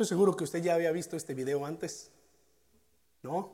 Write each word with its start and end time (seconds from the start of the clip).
Estoy 0.00 0.16
seguro 0.16 0.34
que 0.34 0.44
usted 0.44 0.62
ya 0.62 0.76
había 0.76 0.92
visto 0.92 1.14
este 1.14 1.34
video 1.34 1.66
antes. 1.66 2.10
¿No? 3.22 3.52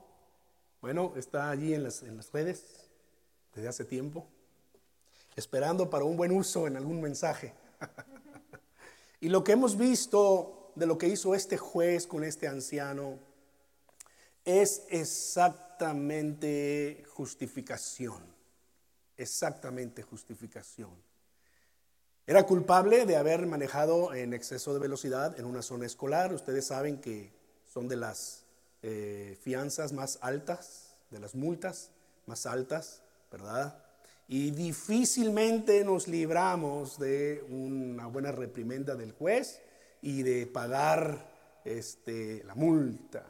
Bueno, 0.80 1.12
está 1.17 1.50
allí 1.50 1.75
en 1.75 1.83
las, 1.83 2.04
en 2.04 2.17
las 2.17 2.30
redes 2.30 2.88
desde 3.53 3.67
hace 3.67 3.84
tiempo, 3.84 4.29
esperando 5.35 5.90
para 5.90 6.04
un 6.04 6.17
buen 6.17 6.30
uso 6.30 6.69
en 6.69 6.77
algún 6.77 7.01
mensaje. 7.01 7.53
y 9.21 9.29
lo 9.29 9.43
que 9.43 9.51
hemos 9.51 9.77
visto 9.77 10.71
de 10.77 10.87
lo 10.87 10.98
que 10.98 11.09
hizo 11.09 11.35
este 11.35 11.56
juez 11.56 12.07
con 12.07 12.23
este 12.23 12.47
anciano 12.47 13.19
es 14.45 14.85
exactamente 14.89 17.03
justificación, 17.09 18.23
exactamente 19.17 20.05
justificación. 20.05 21.05
Era 22.29 22.45
culpable 22.45 23.06
de 23.06 23.16
haber 23.16 23.46
manejado 23.46 24.12
en 24.12 24.34
exceso 24.34 24.75
de 24.75 24.80
velocidad 24.80 25.38
en 25.38 25.45
una 25.45 25.62
zona 25.62 25.86
escolar. 25.86 26.32
Ustedes 26.34 26.66
saben 26.66 27.00
que 27.00 27.32
son 27.72 27.86
de 27.86 27.94
las 27.94 28.43
eh, 28.82 29.39
fianzas 29.40 29.93
más 29.93 30.18
altas, 30.22 30.96
de 31.11 31.20
las 31.20 31.36
multas 31.36 31.93
más 32.27 32.47
altas, 32.47 33.03
¿verdad? 33.31 33.78
Y 34.27 34.50
difícilmente 34.50 35.84
nos 35.84 36.08
libramos 36.08 36.98
de 36.98 37.44
una 37.48 38.08
buena 38.08 38.33
reprimenda 38.33 38.97
del 38.97 39.12
juez 39.12 39.61
y 40.03 40.25
de 40.25 40.48
pagar 40.48 41.31
este, 41.64 42.42
la 42.42 42.56
multa. 42.56 43.25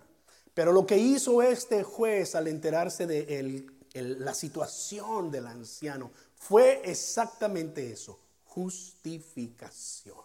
Pero 0.55 0.73
lo 0.73 0.87
que 0.87 0.97
hizo 0.97 1.43
este 1.43 1.83
juez 1.83 2.35
al 2.35 2.49
enterarse 2.49 3.07
de 3.07 3.67
la 3.93 4.33
situación 4.33 5.31
del 5.31 5.49
anciano 5.49 6.11
fue 6.35 6.81
exactamente 6.83 7.93
eso, 7.93 8.19
justificación. 8.57 10.17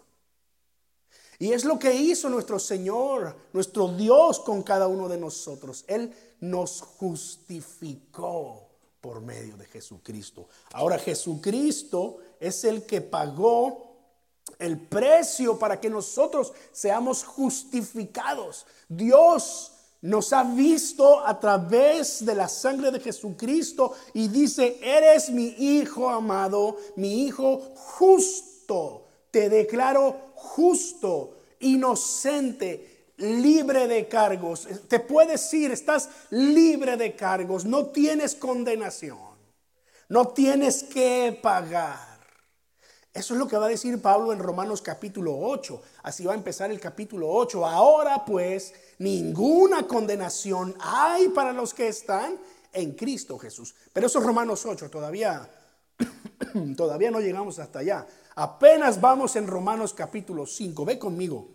Y 1.38 1.52
es 1.52 1.66
lo 1.66 1.78
que 1.78 1.94
hizo 1.94 2.30
nuestro 2.30 2.60
Señor, 2.60 3.36
nuestro 3.52 3.90
Dios 3.90 4.40
con 4.40 4.64
cada 4.64 4.88
uno 4.88 5.10
de 5.10 5.18
nosotros. 5.18 5.84
Él 5.86 6.14
nos 6.40 6.82
justificó 6.82 8.70
por 9.02 9.20
medio 9.20 9.58
de 9.58 9.66
Jesucristo. 9.66 10.48
Ahora 10.72 10.98
Jesucristo 10.98 12.20
es 12.40 12.64
el 12.64 12.86
que 12.86 13.02
pagó 13.02 13.98
el 14.60 14.80
precio 14.80 15.60
para 15.60 15.82
que 15.82 15.90
nosotros 15.90 16.54
seamos 16.72 17.26
justificados. 17.26 18.66
Dios 18.88 19.71
nos 20.02 20.34
ha 20.34 20.44
visto 20.44 21.26
a 21.26 21.40
través 21.40 22.26
de 22.26 22.34
la 22.34 22.48
sangre 22.48 22.92
de 22.92 23.00
Jesucristo 23.00 23.94
y 24.14 24.28
dice, 24.28 24.80
eres 24.82 25.30
mi 25.30 25.56
hijo 25.60 26.10
amado, 26.10 26.78
mi 26.96 27.26
hijo 27.26 27.60
justo. 27.76 29.08
Te 29.30 29.50
declaro 29.50 30.32
justo, 30.36 31.38
inocente, 31.60 33.14
libre 33.18 33.88
de 33.88 34.08
cargos. 34.08 34.68
Te 34.88 35.00
puedes 35.00 35.54
ir, 35.54 35.72
estás 35.72 36.10
libre 36.32 36.98
de 36.98 37.16
cargos, 37.16 37.64
no 37.64 37.88
tienes 37.88 38.36
condenación, 38.36 39.20
no 40.10 40.30
tienes 40.30 40.84
que 40.84 41.40
pagar. 41.42 42.11
Eso 43.14 43.34
es 43.34 43.40
lo 43.40 43.48
que 43.48 43.58
va 43.58 43.66
a 43.66 43.70
decir 43.70 44.02
Pablo 44.02 44.32
en 44.32 44.40
Romanos 44.40 44.82
capítulo 44.82 45.38
8. 45.38 45.82
Así 46.04 46.24
va 46.24 46.32
a 46.32 46.36
empezar 46.36 46.72
el 46.72 46.80
capítulo 46.80 47.30
8. 47.30 47.66
Ahora 47.66 48.24
pues, 48.26 48.74
ninguna 49.00 49.86
condenación 49.86 50.76
hay 50.80 51.28
para 51.30 51.52
los 51.52 51.74
que 51.74 51.90
están 51.90 52.40
en 52.72 52.94
Cristo 52.94 53.38
Jesús. 53.38 53.76
Pero 53.92 54.08
eso 54.08 54.20
es 54.20 54.26
Romanos 54.26 54.66
8, 54.66 54.90
todavía, 54.90 55.50
todavía 56.78 57.12
no 57.12 57.20
llegamos 57.20 57.60
hasta 57.60 57.80
allá. 57.80 58.08
Apenas 58.36 59.02
vamos 59.02 59.36
en 59.36 59.48
Romanos 59.48 59.94
capítulo 59.94 60.46
5. 60.46 60.86
Ve 60.86 60.98
conmigo 60.98 61.50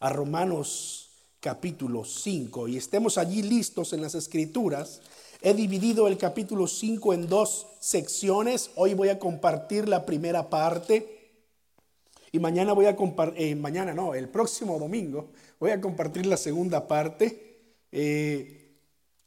a 0.00 0.10
Romanos 0.10 1.08
capítulo 1.40 2.04
5 2.04 2.68
y 2.68 2.76
estemos 2.76 3.16
allí 3.16 3.42
listos 3.42 3.94
en 3.94 4.02
las 4.02 4.14
escrituras. 4.14 5.00
He 5.40 5.54
dividido 5.54 6.08
el 6.08 6.18
capítulo 6.18 6.66
5 6.66 7.14
en 7.14 7.28
dos 7.28 7.66
secciones. 7.80 8.70
Hoy 8.76 8.94
voy 8.94 9.08
a 9.08 9.18
compartir 9.18 9.88
la 9.88 10.04
primera 10.04 10.50
parte. 10.50 11.16
Y 12.32 12.38
mañana 12.38 12.72
voy 12.72 12.86
a 12.86 12.96
compartir, 12.96 13.42
eh, 13.42 13.54
mañana 13.54 13.94
no, 13.94 14.14
el 14.14 14.28
próximo 14.28 14.78
domingo 14.78 15.30
voy 15.58 15.70
a 15.70 15.80
compartir 15.80 16.26
la 16.26 16.36
segunda 16.36 16.86
parte. 16.86 17.76
Eh, 17.90 18.76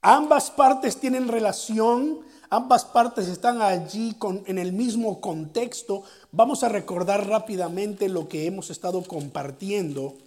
ambas 0.02 0.52
partes 0.52 0.98
tienen 0.98 1.28
relación 1.28 2.26
Ambas 2.54 2.84
partes 2.84 3.30
están 3.30 3.62
allí 3.62 4.14
con, 4.20 4.44
en 4.46 4.60
el 4.60 4.74
mismo 4.74 5.22
contexto. 5.22 6.04
Vamos 6.34 6.64
a 6.64 6.70
recordar 6.70 7.26
rápidamente 7.26 8.10
lo 8.10 8.28
que 8.28 8.46
hemos 8.46 8.70
estado 8.70 9.02
compartiendo. 9.04 10.18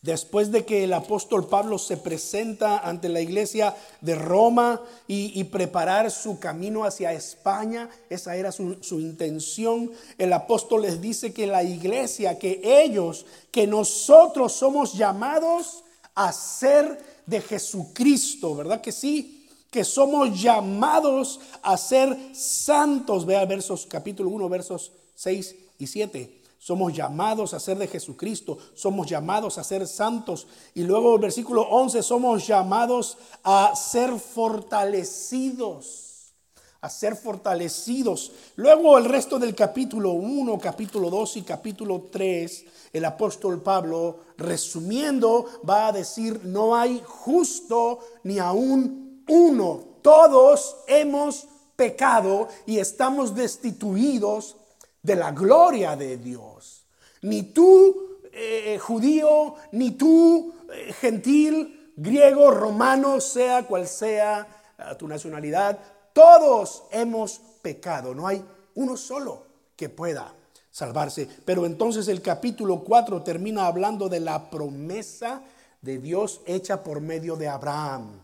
Después 0.00 0.52
de 0.52 0.64
que 0.64 0.84
el 0.84 0.92
apóstol 0.92 1.48
Pablo 1.48 1.76
se 1.76 1.96
presenta 1.96 2.78
ante 2.78 3.08
la 3.08 3.20
iglesia 3.20 3.74
de 4.00 4.14
Roma 4.14 4.80
y, 5.08 5.42
preparar 5.44 6.10
su 6.12 6.38
camino 6.38 6.84
hacia 6.84 7.12
España, 7.12 7.90
esa 8.08 8.36
era 8.36 8.52
su, 8.52 8.76
su, 8.80 9.00
intención, 9.00 9.90
el 10.16 10.32
apóstol 10.32 10.82
les 10.82 11.00
dice 11.00 11.32
que 11.32 11.48
la 11.48 11.64
iglesia, 11.64 12.38
que 12.38 12.60
ellos, 12.62 13.26
que 13.50 13.66
nosotros 13.66 14.52
somos 14.52 14.94
llamados 14.94 15.82
a 16.14 16.32
ser 16.32 17.02
de 17.26 17.40
Jesucristo, 17.40 18.54
¿verdad 18.54 18.80
que 18.80 18.92
sí? 18.92 19.34
que 19.70 19.84
somos 19.84 20.40
llamados 20.40 21.40
a 21.62 21.76
ser 21.76 22.16
santos. 22.32 23.26
Vea 23.26 23.44
versos 23.44 23.86
capítulo 23.86 24.30
1, 24.30 24.48
versos 24.48 24.92
6 25.14 25.54
y 25.78 25.86
7. 25.86 26.37
Somos 26.58 26.92
llamados 26.92 27.54
a 27.54 27.60
ser 27.60 27.78
de 27.78 27.86
Jesucristo, 27.86 28.58
somos 28.74 29.06
llamados 29.06 29.58
a 29.58 29.64
ser 29.64 29.86
santos. 29.86 30.48
Y 30.74 30.82
luego 30.82 31.14
el 31.14 31.20
versículo 31.20 31.62
11, 31.62 32.02
somos 32.02 32.46
llamados 32.46 33.16
a 33.44 33.76
ser 33.76 34.18
fortalecidos, 34.18 36.34
a 36.80 36.90
ser 36.90 37.14
fortalecidos. 37.14 38.32
Luego 38.56 38.98
el 38.98 39.04
resto 39.04 39.38
del 39.38 39.54
capítulo 39.54 40.12
1, 40.12 40.58
capítulo 40.58 41.10
2 41.10 41.36
y 41.36 41.42
capítulo 41.42 42.06
3, 42.10 42.64
el 42.92 43.04
apóstol 43.04 43.62
Pablo, 43.62 44.18
resumiendo, 44.36 45.46
va 45.68 45.86
a 45.86 45.92
decir, 45.92 46.40
no 46.44 46.74
hay 46.74 47.00
justo 47.06 48.00
ni 48.24 48.40
aún 48.40 49.22
uno. 49.28 49.80
Todos 50.02 50.74
hemos 50.88 51.46
pecado 51.76 52.48
y 52.66 52.78
estamos 52.78 53.36
destituidos 53.36 54.56
de 55.02 55.16
la 55.16 55.32
gloria 55.32 55.96
de 55.96 56.16
Dios. 56.18 56.86
Ni 57.22 57.44
tú, 57.44 58.20
eh, 58.32 58.78
judío, 58.78 59.54
ni 59.72 59.92
tú, 59.92 60.54
eh, 60.72 60.92
gentil, 60.92 61.92
griego, 61.96 62.50
romano, 62.50 63.20
sea 63.20 63.66
cual 63.66 63.86
sea 63.86 64.74
eh, 64.78 64.94
tu 64.98 65.08
nacionalidad, 65.08 65.78
todos 66.12 66.84
hemos 66.90 67.40
pecado. 67.62 68.14
No 68.14 68.26
hay 68.26 68.44
uno 68.74 68.96
solo 68.96 69.46
que 69.76 69.88
pueda 69.88 70.34
salvarse. 70.70 71.28
Pero 71.44 71.66
entonces 71.66 72.08
el 72.08 72.22
capítulo 72.22 72.84
4 72.84 73.22
termina 73.22 73.66
hablando 73.66 74.08
de 74.08 74.20
la 74.20 74.50
promesa 74.50 75.42
de 75.80 75.98
Dios 75.98 76.40
hecha 76.46 76.82
por 76.82 77.00
medio 77.00 77.36
de 77.36 77.48
Abraham. 77.48 78.20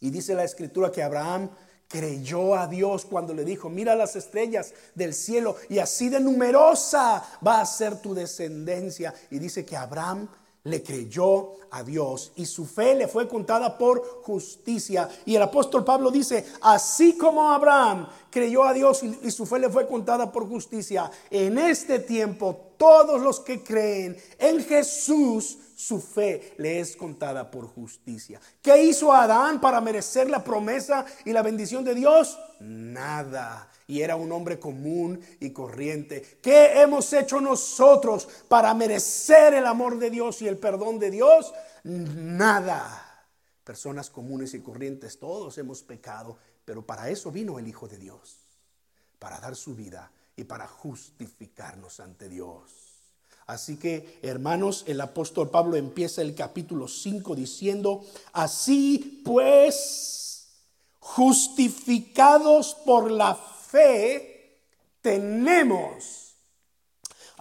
Y 0.00 0.10
dice 0.10 0.34
la 0.34 0.44
escritura 0.44 0.90
que 0.90 1.02
Abraham 1.02 1.50
creyó 1.92 2.56
a 2.56 2.66
Dios 2.66 3.04
cuando 3.04 3.34
le 3.34 3.44
dijo, 3.44 3.68
mira 3.68 3.94
las 3.94 4.16
estrellas 4.16 4.72
del 4.94 5.12
cielo 5.12 5.56
y 5.68 5.78
así 5.78 6.08
de 6.08 6.20
numerosa 6.20 7.22
va 7.46 7.60
a 7.60 7.66
ser 7.66 8.00
tu 8.00 8.14
descendencia. 8.14 9.12
Y 9.30 9.38
dice 9.38 9.66
que 9.66 9.76
Abraham 9.76 10.26
le 10.64 10.82
creyó 10.82 11.54
a 11.70 11.82
Dios 11.82 12.32
y 12.36 12.46
su 12.46 12.64
fe 12.64 12.94
le 12.94 13.08
fue 13.08 13.28
contada 13.28 13.76
por 13.76 14.22
justicia. 14.22 15.08
Y 15.26 15.34
el 15.34 15.42
apóstol 15.42 15.84
Pablo 15.84 16.10
dice, 16.10 16.46
así 16.62 17.18
como 17.18 17.50
Abraham 17.50 18.08
creyó 18.30 18.64
a 18.64 18.72
Dios 18.72 19.02
y, 19.02 19.30
su 19.30 19.44
fe 19.44 19.58
le 19.58 19.68
fue 19.68 19.86
contada 19.86 20.32
por 20.32 20.48
justicia, 20.48 21.10
en 21.30 21.58
este 21.58 21.98
tiempo 21.98 22.72
todos 22.78 23.20
los 23.20 23.40
que 23.40 23.62
creen 23.62 24.16
en 24.38 24.64
Jesús 24.64 25.58
su 25.82 26.00
fe 26.00 26.54
le 26.58 26.78
es 26.78 26.96
contada 26.96 27.50
por 27.50 27.66
justicia. 27.66 28.40
¿Qué 28.60 28.84
hizo 28.84 29.12
Adán 29.12 29.60
para 29.60 29.80
merecer 29.80 30.30
la 30.30 30.44
promesa 30.44 31.04
y 31.24 31.32
la 31.32 31.42
bendición 31.42 31.84
de 31.84 31.94
Dios? 31.94 32.38
Nada. 32.60 33.68
Y 33.88 34.00
era 34.00 34.14
un 34.14 34.30
hombre 34.30 34.60
común 34.60 35.20
y 35.40 35.50
corriente. 35.50 36.38
¿Qué 36.40 36.80
hemos 36.80 37.12
hecho 37.12 37.40
nosotros 37.40 38.28
para 38.48 38.72
merecer 38.74 39.54
el 39.54 39.66
amor 39.66 39.98
de 39.98 40.10
Dios 40.10 40.40
y 40.42 40.48
el 40.48 40.56
perdón 40.56 41.00
de 41.00 41.10
Dios? 41.10 41.52
Nada. 41.82 43.26
Personas 43.64 44.08
comunes 44.08 44.54
y 44.54 44.60
corrientes, 44.60 45.18
todos 45.18 45.58
hemos 45.58 45.82
pecado, 45.82 46.38
pero 46.64 46.86
para 46.86 47.10
eso 47.10 47.32
vino 47.32 47.58
el 47.58 47.66
Hijo 47.66 47.88
de 47.88 47.96
Dios, 47.96 48.38
para 49.18 49.40
dar 49.40 49.56
su 49.56 49.74
vida 49.74 50.10
y 50.36 50.44
para 50.44 50.66
justificarnos 50.66 52.00
ante 52.00 52.28
Dios. 52.28 52.91
Así 53.46 53.76
que, 53.76 54.18
hermanos, 54.22 54.84
el 54.86 55.00
apóstol 55.00 55.50
Pablo 55.50 55.76
empieza 55.76 56.22
el 56.22 56.34
capítulo 56.34 56.88
5 56.88 57.34
diciendo, 57.34 58.04
así 58.32 59.22
pues, 59.24 60.48
justificados 61.00 62.76
por 62.84 63.10
la 63.10 63.34
fe, 63.34 64.60
tenemos 65.00 66.22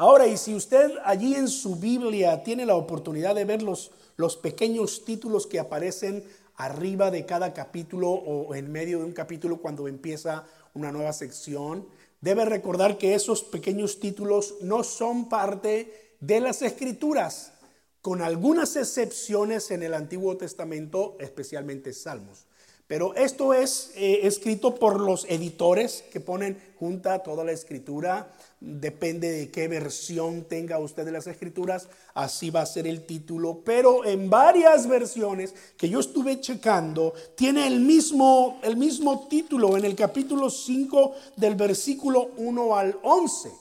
Ahora, 0.01 0.25
y 0.25 0.35
si 0.35 0.55
usted 0.55 0.93
allí 1.05 1.35
en 1.35 1.47
su 1.47 1.75
Biblia 1.75 2.41
tiene 2.41 2.65
la 2.65 2.73
oportunidad 2.73 3.35
de 3.35 3.45
ver 3.45 3.61
los, 3.61 3.91
los 4.15 4.35
pequeños 4.35 5.05
títulos 5.05 5.45
que 5.45 5.59
aparecen 5.59 6.23
arriba 6.55 7.11
de 7.11 7.27
cada 7.27 7.53
capítulo 7.53 8.09
o 8.09 8.55
en 8.55 8.71
medio 8.71 8.97
de 8.97 9.05
un 9.05 9.11
capítulo 9.11 9.57
cuando 9.57 9.87
empieza 9.87 10.45
una 10.73 10.91
nueva 10.91 11.13
sección, 11.13 11.85
debe 12.21 12.45
recordar 12.45 12.97
que 12.97 13.15
esos 13.15 13.43
pequeños 13.43 13.99
títulos 13.99 14.55
no 14.61 14.83
son 14.83 15.27
parte 15.27 16.15
de 16.19 16.39
las 16.39 16.61
escrituras, 16.61 17.53
con 18.01 18.21
algunas 18.21 18.75
excepciones 18.75 19.69
en 19.71 19.83
el 19.83 19.93
Antiguo 19.93 20.37
Testamento, 20.37 21.17
especialmente 21.19 21.93
Salmos. 21.93 22.45
Pero 22.91 23.15
esto 23.15 23.53
es 23.53 23.93
eh, 23.95 24.19
escrito 24.23 24.75
por 24.75 24.99
los 24.99 25.23
editores 25.29 26.03
que 26.11 26.19
ponen 26.19 26.61
junta 26.77 27.23
toda 27.23 27.45
la 27.45 27.53
escritura. 27.53 28.29
Depende 28.59 29.31
de 29.31 29.49
qué 29.49 29.69
versión 29.69 30.43
tenga 30.43 30.77
usted 30.77 31.05
de 31.05 31.13
las 31.13 31.25
escrituras, 31.25 31.87
así 32.13 32.49
va 32.49 32.63
a 32.63 32.65
ser 32.65 32.87
el 32.87 33.05
título. 33.05 33.61
Pero 33.63 34.03
en 34.03 34.29
varias 34.29 34.89
versiones 34.89 35.55
que 35.77 35.87
yo 35.87 36.01
estuve 36.01 36.41
checando, 36.41 37.13
tiene 37.33 37.65
el 37.65 37.79
mismo, 37.79 38.59
el 38.61 38.75
mismo 38.75 39.25
título 39.29 39.77
en 39.77 39.85
el 39.85 39.95
capítulo 39.95 40.49
5 40.49 41.15
del 41.37 41.55
versículo 41.55 42.31
1 42.35 42.75
al 42.75 42.99
11. 43.03 43.53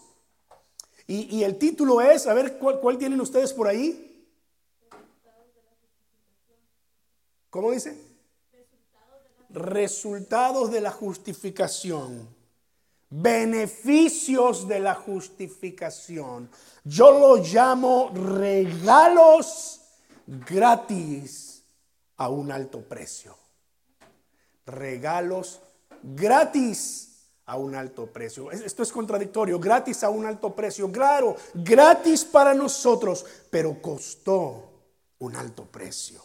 Y, 1.06 1.44
el 1.44 1.56
título 1.56 2.00
es, 2.00 2.26
a 2.26 2.34
ver, 2.34 2.58
¿cuál, 2.58 2.80
¿cuál 2.80 2.98
tienen 2.98 3.20
ustedes 3.20 3.52
por 3.52 3.68
ahí? 3.68 4.26
¿Cómo 7.48 7.70
dice? 7.70 8.09
Resultados 9.52 10.70
de 10.70 10.80
la 10.80 10.90
justificación, 10.90 12.28
beneficios 13.10 14.68
de 14.68 14.80
la 14.80 14.94
justificación. 14.94 16.50
Yo 16.84 17.10
lo 17.18 17.36
llamo 17.36 18.10
regalos 18.14 19.80
gratis 20.26 21.62
a 22.16 22.28
un 22.28 22.52
alto 22.52 22.80
precio. 22.80 23.36
Regalos 24.66 25.60
gratis 26.02 27.10
a 27.46 27.56
un 27.56 27.74
alto 27.74 28.06
precio. 28.06 28.50
Esto 28.52 28.84
es 28.84 28.92
contradictorio, 28.92 29.58
gratis 29.58 30.04
a 30.04 30.10
un 30.10 30.24
alto 30.24 30.54
precio. 30.54 30.90
Claro, 30.92 31.34
gratis 31.54 32.24
para 32.24 32.54
nosotros, 32.54 33.26
pero 33.50 33.82
costó 33.82 34.70
un 35.18 35.34
alto 35.34 35.64
precio, 35.64 36.22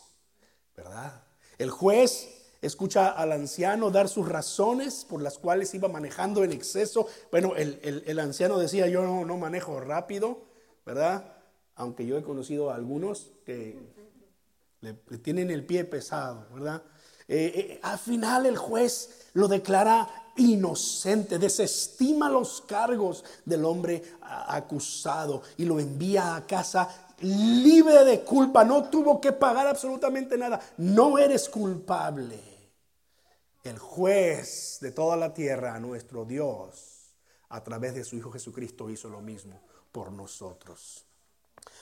¿verdad? 0.75 1.23
El 1.57 1.71
juez 1.71 2.44
escucha 2.65 3.09
al 3.09 3.31
anciano 3.31 3.91
dar 3.91 4.09
sus 4.09 4.27
razones 4.27 5.05
por 5.07 5.21
las 5.21 5.37
cuales 5.37 5.73
iba 5.73 5.87
manejando 5.87 6.43
en 6.43 6.51
exceso. 6.51 7.07
Bueno, 7.31 7.53
el, 7.55 8.19
anciano 8.19 8.57
decía, 8.57 8.87
yo 8.87 9.25
no, 9.25 9.37
manejo 9.37 9.79
rápido, 9.79 10.39
¿verdad? 10.85 11.33
Aunque 11.75 12.05
yo 12.05 12.17
he 12.17 12.23
conocido 12.23 12.71
a 12.71 12.75
algunos 12.75 13.31
que 13.45 13.77
le, 14.81 14.93
tienen 15.19 15.51
el 15.51 15.65
pie 15.65 15.85
pesado, 15.85 16.47
¿verdad? 16.53 16.83
Eh, 17.27 17.51
eh, 17.55 17.79
al 17.81 17.97
final 17.97 18.45
el 18.45 18.57
juez 18.57 19.29
lo 19.33 19.47
declara 19.47 20.07
inocente, 20.37 21.39
desestima 21.39 22.29
los 22.29 22.61
cargos 22.61 23.23
del 23.45 23.65
hombre 23.65 24.03
acusado 24.21 25.41
y 25.57 25.65
lo 25.65 25.79
envía 25.79 26.35
a 26.35 26.45
casa 26.45 27.05
libre 27.21 28.03
de 28.03 28.21
culpa, 28.21 28.63
no 28.63 28.85
tuvo 28.89 29.21
que 29.21 29.31
pagar 29.31 29.67
absolutamente 29.67 30.37
nada, 30.37 30.59
no 30.77 31.17
eres 31.17 31.47
culpable 31.47 32.54
el 33.65 33.79
juez 33.79 34.77
de 34.79 34.91
toda 34.91 35.17
la 35.17 35.33
tierra, 35.33 35.79
nuestro 35.79 36.23
Dios, 36.23 37.15
a 37.49 37.63
través 37.63 37.95
de 37.95 38.03
su 38.03 38.15
Hijo 38.15 38.31
Jesucristo 38.31 38.89
hizo 38.89 39.09
lo 39.09 39.21
mismo 39.21 39.59
por 39.91 40.11
nosotros. 40.11 41.03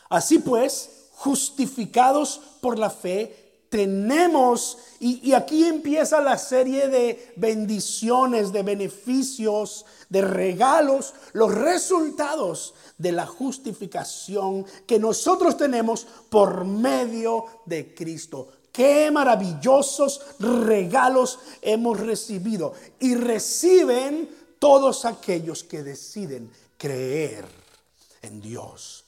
Así 0.10 0.40
pues, 0.40 1.10
justificados 1.12 2.40
por 2.62 2.80
la 2.80 2.90
fe, 2.90 3.44
tenemos, 3.70 4.78
y, 5.00 5.34
aquí 5.34 5.66
empieza 5.66 6.22
la 6.22 6.38
serie 6.38 6.90
de 6.90 7.34
bendiciones, 7.36 8.54
de 8.54 8.62
beneficios, 8.62 9.86
de 10.10 10.22
regalos, 10.22 11.14
los 11.34 11.54
resultados 11.54 12.76
de 13.00 13.12
la 13.12 13.26
justificación 13.26 14.66
que 14.86 15.00
nosotros 15.00 15.58
tenemos 15.58 16.06
por 16.30 16.66
medio 16.66 17.46
de 17.66 17.96
Cristo. 17.96 18.50
Qué 18.74 19.12
maravillosos 19.12 20.20
regalos 20.40 21.38
hemos 21.62 22.00
recibido 22.00 22.74
y 23.00 23.14
reciben 23.14 24.28
todos 24.58 25.06
aquellos 25.06 25.64
que 25.64 25.84
deciden 25.84 26.50
creer 26.75 27.46
en 28.24 28.42
Dios. 28.42 29.06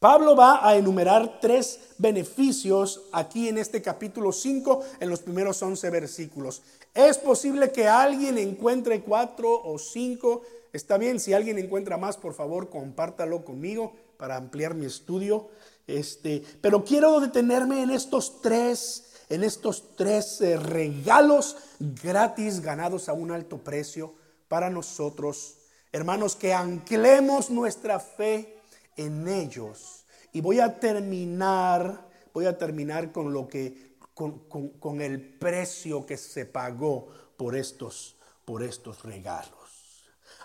Pablo 0.00 0.34
va 0.34 0.68
a 0.68 0.76
enumerar 0.76 1.38
tres 1.40 1.78
beneficios 1.98 3.02
aquí 3.12 3.48
en 3.48 3.58
este 3.58 3.80
capítulo 3.80 4.32
5, 4.32 4.84
en 4.98 5.08
los 5.08 5.20
primeros 5.20 5.62
11 5.62 5.88
versículos. 5.90 6.60
Es 6.92 7.16
posible 7.16 7.70
que 7.70 7.86
alguien 7.86 8.38
encuentre 8.38 9.02
cuatro 9.02 9.62
o 9.62 9.78
cinco. 9.78 10.42
Está 10.72 10.98
bien, 10.98 11.20
si 11.20 11.32
alguien 11.32 11.58
encuentra 11.58 11.96
más, 11.96 12.16
por 12.16 12.34
favor, 12.34 12.70
compártalo 12.70 13.44
conmigo 13.44 13.92
para 14.16 14.36
ampliar 14.36 14.74
mi 14.74 14.86
estudio. 14.86 15.48
Este, 15.86 16.42
pero 16.60 16.84
quiero 16.84 17.20
detenerme 17.20 17.82
en 17.82 17.90
estos 17.90 18.40
tres, 18.40 19.04
en 19.28 19.44
estos 19.44 19.96
tres 19.96 20.40
eh, 20.40 20.56
regalos 20.56 21.56
gratis 22.02 22.60
ganados 22.60 23.08
a 23.08 23.12
un 23.12 23.30
alto 23.30 23.58
precio 23.58 24.14
para 24.48 24.70
nosotros. 24.70 25.56
Hermanos, 25.92 26.36
que 26.36 26.54
anclemos 26.54 27.50
nuestra 27.50 28.00
fe 28.00 28.60
en 28.96 29.28
ellos. 29.28 30.04
Y 30.32 30.40
voy 30.40 30.60
a 30.60 30.80
terminar, 30.80 32.08
voy 32.32 32.46
a 32.46 32.58
terminar 32.58 33.12
con 33.12 33.32
lo 33.32 33.46
que, 33.46 33.96
con, 34.14 34.40
con 34.48 35.00
el 35.00 35.20
precio 35.20 36.04
que 36.06 36.16
se 36.16 36.46
pagó 36.46 37.08
por 37.36 37.56
estos, 37.56 38.16
por 38.44 38.62
estos 38.62 39.02
regalos. 39.02 39.63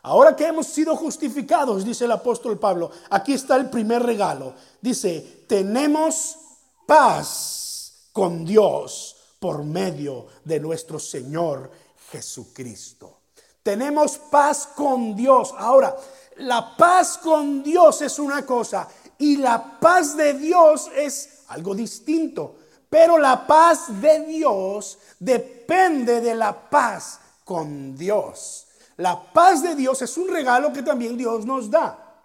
Ahora 0.02 0.36
que 0.36 0.46
hemos 0.46 0.68
sido 0.68 0.96
justificados, 0.96 1.84
dice 1.84 2.06
el 2.06 2.12
apóstol 2.12 2.58
Pablo, 2.58 2.90
aquí 3.10 3.34
está 3.34 3.58
el 3.58 3.70
primer 3.70 4.04
regalo. 4.04 4.54
Dice, 4.82 5.44
tenemos 5.48 6.38
paz 6.86 8.10
con 8.14 8.46
Dios 8.46 9.18
por 9.40 9.64
medio 9.64 10.28
de 10.46 10.60
nuestro 10.60 11.00
Señor 11.00 11.70
Jesucristo. 12.12 13.20
Tenemos 13.62 14.18
paz 14.18 14.70
con 14.76 15.16
Dios. 15.16 15.54
Ahora, 15.58 15.96
la 16.38 16.76
paz 16.78 17.18
con 17.18 17.62
Dios 17.62 18.02
es 18.02 18.20
una 18.20 18.46
cosa 18.46 18.88
y 19.18 19.38
la 19.38 19.80
paz 19.80 20.16
de 20.16 20.34
Dios 20.34 20.90
es 20.96 21.44
algo 21.50 21.76
distinto. 21.76 22.56
Pero 22.90 23.18
la 23.18 23.46
paz 23.46 24.02
de 24.02 24.22
Dios 24.22 24.98
depende 25.20 26.22
de 26.22 26.36
la 26.36 26.70
paz 26.70 27.20
con 27.44 27.96
Dios. 27.96 28.69
La 29.00 29.32
paz 29.32 29.64
de 29.64 29.76
Dios 29.76 30.02
es 30.02 30.18
un 30.18 30.28
regalo 30.28 30.74
que 30.74 30.84
también 30.84 31.18
Dios 31.18 31.46
nos 31.46 31.72
da. 31.72 32.22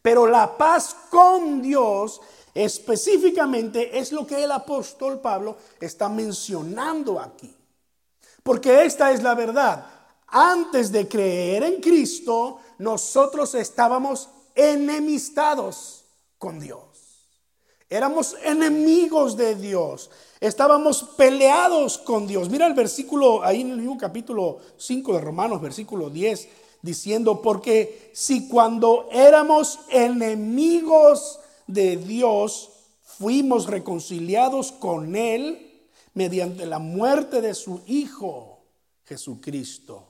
Pero 0.00 0.24
la 0.26 0.56
paz 0.56 0.94
con 1.10 1.60
Dios 1.60 2.20
específicamente 2.54 3.98
es 3.98 4.12
lo 4.12 4.24
que 4.24 4.44
el 4.44 4.52
apóstol 4.52 5.20
Pablo 5.20 5.56
está 5.80 6.08
mencionando 6.08 7.18
aquí. 7.18 7.52
Porque 8.44 8.84
esta 8.84 9.10
es 9.10 9.20
la 9.22 9.34
verdad. 9.34 9.84
Antes 10.28 10.92
de 10.92 11.08
creer 11.08 11.64
en 11.64 11.80
Cristo, 11.80 12.60
nosotros 12.78 13.56
estábamos 13.56 14.28
enemistados 14.54 16.04
con 16.38 16.60
Dios. 16.60 16.89
Éramos 17.90 18.36
enemigos 18.44 19.36
de 19.36 19.56
Dios. 19.56 20.10
Estábamos 20.38 21.02
peleados 21.16 21.98
con 21.98 22.28
Dios. 22.28 22.48
Mira 22.48 22.68
el 22.68 22.74
versículo 22.74 23.42
ahí 23.42 23.62
en 23.62 23.72
el 23.72 23.78
mismo 23.78 23.98
capítulo 23.98 24.58
5 24.76 25.14
de 25.14 25.20
Romanos, 25.20 25.60
versículo 25.60 26.08
10, 26.08 26.48
diciendo, 26.82 27.42
porque 27.42 28.12
si 28.14 28.48
cuando 28.48 29.08
éramos 29.10 29.80
enemigos 29.88 31.40
de 31.66 31.96
Dios, 31.96 32.70
fuimos 33.02 33.66
reconciliados 33.66 34.70
con 34.70 35.16
Él 35.16 35.88
mediante 36.14 36.66
la 36.66 36.78
muerte 36.78 37.40
de 37.40 37.54
su 37.54 37.80
Hijo 37.88 38.60
Jesucristo. 39.04 40.06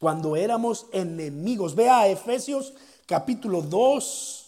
Cuando 0.00 0.34
éramos 0.34 0.86
enemigos. 0.90 1.76
Vea 1.76 2.08
Efesios 2.08 2.74
capítulo 3.06 3.62
2, 3.62 4.46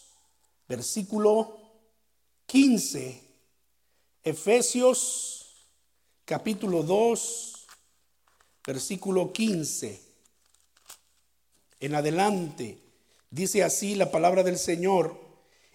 versículo 0.68 1.65
15. 2.46 3.20
Efesios 4.22 5.46
capítulo 6.24 6.84
2, 6.84 7.66
versículo 8.64 9.32
15. 9.32 10.00
En 11.80 11.94
adelante 11.96 12.78
dice 13.30 13.64
así 13.64 13.96
la 13.96 14.12
palabra 14.12 14.44
del 14.44 14.58
Señor. 14.58 15.26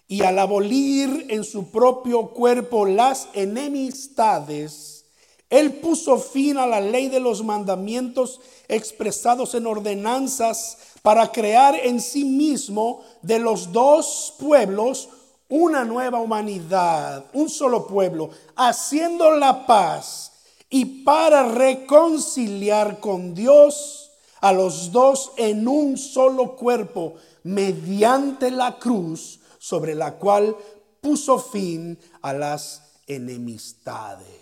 Y 0.08 0.22
al 0.22 0.38
abolir 0.38 1.26
en 1.28 1.44
su 1.44 1.70
propio 1.70 2.30
cuerpo 2.30 2.86
las 2.86 3.28
enemistades, 3.34 5.04
Él 5.48 5.74
puso 5.74 6.18
fin 6.18 6.56
a 6.56 6.66
la 6.66 6.80
ley 6.80 7.08
de 7.08 7.20
los 7.20 7.44
mandamientos 7.44 8.40
expresados 8.68 9.54
en 9.54 9.66
ordenanzas 9.66 10.78
para 11.02 11.32
crear 11.32 11.74
en 11.74 12.00
sí 12.00 12.24
mismo 12.24 13.02
de 13.22 13.38
los 13.38 13.72
dos 13.72 14.34
pueblos 14.38 15.08
una 15.54 15.84
nueva 15.84 16.18
humanidad, 16.18 17.26
un 17.34 17.50
solo 17.50 17.86
pueblo, 17.86 18.30
haciendo 18.56 19.32
la 19.36 19.66
paz 19.66 20.32
y 20.70 21.04
para 21.04 21.46
reconciliar 21.46 23.00
con 23.00 23.34
Dios 23.34 24.12
a 24.40 24.50
los 24.54 24.92
dos 24.92 25.32
en 25.36 25.68
un 25.68 25.98
solo 25.98 26.56
cuerpo 26.56 27.16
mediante 27.42 28.50
la 28.50 28.78
cruz 28.78 29.40
sobre 29.58 29.94
la 29.94 30.14
cual 30.14 30.56
puso 31.02 31.38
fin 31.38 31.98
a 32.22 32.32
las 32.32 32.94
enemistades. 33.06 34.40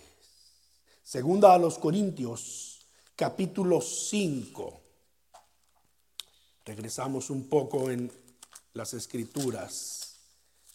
Segunda 1.03 1.53
a 1.53 1.57
los 1.57 1.77
Corintios, 1.77 2.79
capítulo 3.17 3.81
5. 3.81 4.81
Regresamos 6.63 7.29
un 7.29 7.49
poco 7.49 7.91
en 7.91 8.09
las 8.71 8.93
escrituras. 8.93 10.00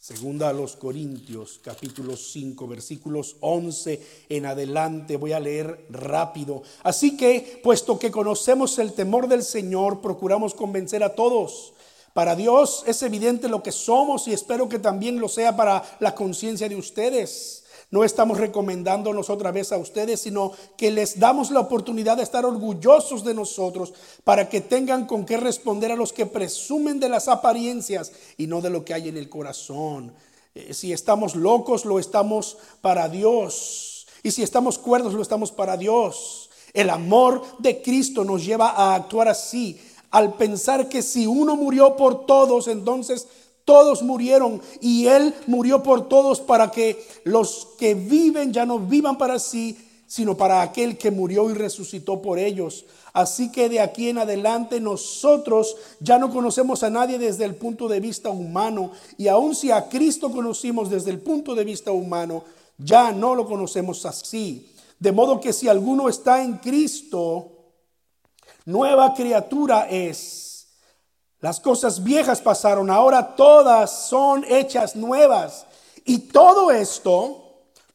Segunda 0.06 0.50
a 0.50 0.52
los 0.52 0.76
Corintios, 0.76 1.58
capítulo 1.60 2.16
5, 2.16 2.68
versículos 2.68 3.34
11 3.40 4.00
en 4.28 4.46
adelante. 4.46 5.16
Voy 5.16 5.32
a 5.32 5.40
leer 5.40 5.84
rápido. 5.90 6.62
Así 6.84 7.16
que, 7.16 7.60
puesto 7.64 7.98
que 7.98 8.12
conocemos 8.12 8.78
el 8.78 8.92
temor 8.92 9.26
del 9.26 9.42
Señor, 9.42 10.00
procuramos 10.00 10.54
convencer 10.54 11.02
a 11.02 11.16
todos. 11.16 11.72
Para 12.14 12.36
Dios 12.36 12.84
es 12.86 13.02
evidente 13.02 13.48
lo 13.48 13.64
que 13.64 13.72
somos 13.72 14.28
y 14.28 14.32
espero 14.32 14.68
que 14.68 14.78
también 14.78 15.18
lo 15.18 15.28
sea 15.28 15.56
para 15.56 15.82
la 15.98 16.14
conciencia 16.14 16.68
de 16.68 16.76
ustedes. 16.76 17.64
No 17.90 18.02
estamos 18.02 18.38
recomendándonos 18.38 19.30
otra 19.30 19.52
vez 19.52 19.70
a 19.70 19.78
ustedes, 19.78 20.20
sino 20.20 20.52
que 20.76 20.90
les 20.90 21.20
damos 21.20 21.52
la 21.52 21.60
oportunidad 21.60 22.16
de 22.16 22.24
estar 22.24 22.44
orgullosos 22.44 23.22
de 23.22 23.32
nosotros 23.32 23.94
para 24.24 24.48
que 24.48 24.60
tengan 24.60 25.06
con 25.06 25.24
qué 25.24 25.36
responder 25.36 25.92
a 25.92 25.96
los 25.96 26.12
que 26.12 26.26
presumen 26.26 26.98
de 26.98 27.08
las 27.08 27.28
apariencias 27.28 28.12
y 28.36 28.48
no 28.48 28.60
de 28.60 28.70
lo 28.70 28.84
que 28.84 28.94
hay 28.94 29.08
en 29.08 29.16
el 29.16 29.28
corazón. 29.28 30.12
Eh, 30.56 30.74
si 30.74 30.92
estamos 30.92 31.36
locos, 31.36 31.84
lo 31.84 32.00
estamos 32.00 32.58
para 32.80 33.08
Dios. 33.08 34.06
Y 34.24 34.32
si 34.32 34.42
estamos 34.42 34.78
cuerdos, 34.78 35.14
lo 35.14 35.22
estamos 35.22 35.52
para 35.52 35.76
Dios. 35.76 36.50
El 36.72 36.90
amor 36.90 37.42
de 37.58 37.82
Cristo 37.82 38.24
nos 38.24 38.44
lleva 38.44 38.70
a 38.70 38.96
actuar 38.96 39.28
así, 39.28 39.80
al 40.10 40.34
pensar 40.34 40.88
que 40.88 41.02
si 41.02 41.26
uno 41.26 41.54
murió 41.54 41.96
por 41.96 42.26
todos, 42.26 42.68
entonces 42.68 43.28
todos 43.66 44.02
murieron 44.02 44.62
y 44.80 45.08
Él 45.08 45.34
murió 45.48 45.82
por 45.82 46.08
todos 46.08 46.40
para 46.40 46.70
que 46.70 47.04
los 47.24 47.68
que 47.76 47.94
viven 47.94 48.52
ya 48.52 48.64
no 48.64 48.78
vivan 48.78 49.18
para 49.18 49.38
sí, 49.40 49.76
sino 50.06 50.36
para 50.36 50.62
aquel 50.62 50.96
que 50.96 51.10
murió 51.10 51.50
y 51.50 51.54
resucitó 51.54 52.22
por 52.22 52.38
ellos. 52.38 52.86
Así 53.12 53.50
que 53.50 53.68
de 53.68 53.80
aquí 53.80 54.08
en 54.08 54.18
adelante 54.18 54.80
nosotros 54.80 55.76
ya 55.98 56.16
no 56.16 56.30
conocemos 56.30 56.84
a 56.84 56.90
nadie 56.90 57.18
desde 57.18 57.44
el 57.44 57.56
punto 57.56 57.88
de 57.88 57.98
vista 57.98 58.30
humano 58.30 58.92
y 59.18 59.26
aun 59.26 59.54
si 59.54 59.72
a 59.72 59.88
Cristo 59.88 60.30
conocimos 60.30 60.88
desde 60.88 61.10
el 61.10 61.18
punto 61.18 61.56
de 61.56 61.64
vista 61.64 61.90
humano, 61.90 62.44
ya 62.78 63.10
no 63.10 63.34
lo 63.34 63.46
conocemos 63.46 64.06
así. 64.06 64.70
De 65.00 65.10
modo 65.10 65.40
que 65.40 65.52
si 65.52 65.66
alguno 65.66 66.08
está 66.08 66.40
en 66.42 66.58
Cristo, 66.58 67.50
nueva 68.64 69.12
criatura 69.12 69.88
es. 69.90 70.45
Las 71.40 71.60
cosas 71.60 72.02
viejas 72.02 72.40
pasaron, 72.40 72.90
ahora 72.90 73.36
todas 73.36 74.08
son 74.08 74.44
hechas 74.48 74.96
nuevas. 74.96 75.66
Y 76.04 76.18
todo 76.18 76.70
esto 76.70 77.46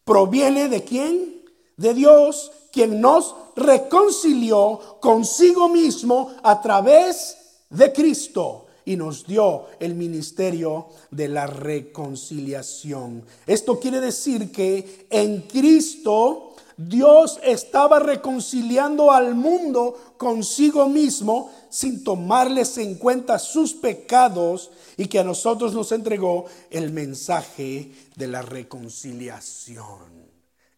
proviene 0.05 0.69
de 0.69 0.83
quién? 0.83 1.45
De 1.77 1.93
Dios, 1.93 2.51
quien 2.71 3.01
nos 3.01 3.36
reconcilió 3.55 4.98
consigo 5.00 5.69
mismo 5.69 6.31
a 6.43 6.62
través 6.62 7.38
de 7.69 7.91
Cristo 7.91 8.67
y 8.86 8.95
nos 8.95 9.25
dio 9.25 9.65
el 9.79 9.95
ministerio 9.95 10.88
de 11.12 11.27
la 11.27 11.48
reconciliación. 11.48 13.24
Esto 13.45 13.79
quiere 13.79 14.00
decir 14.00 14.51
que 14.51 15.07
en 15.10 15.41
Cristo 15.41 16.50
Dios 16.88 17.39
estaba 17.43 18.00
reconciliando 18.00 19.11
al 19.11 19.35
mundo 19.35 20.15
consigo 20.17 20.88
mismo 20.88 21.51
sin 21.69 22.03
tomarles 22.03 22.77
en 22.77 22.95
cuenta 22.95 23.39
sus 23.39 23.73
pecados 23.73 24.71
y 24.97 25.07
que 25.07 25.19
a 25.19 25.23
nosotros 25.23 25.73
nos 25.73 25.91
entregó 25.91 26.45
el 26.69 26.91
mensaje 26.91 27.91
de 28.15 28.27
la 28.27 28.41
reconciliación. 28.41 30.31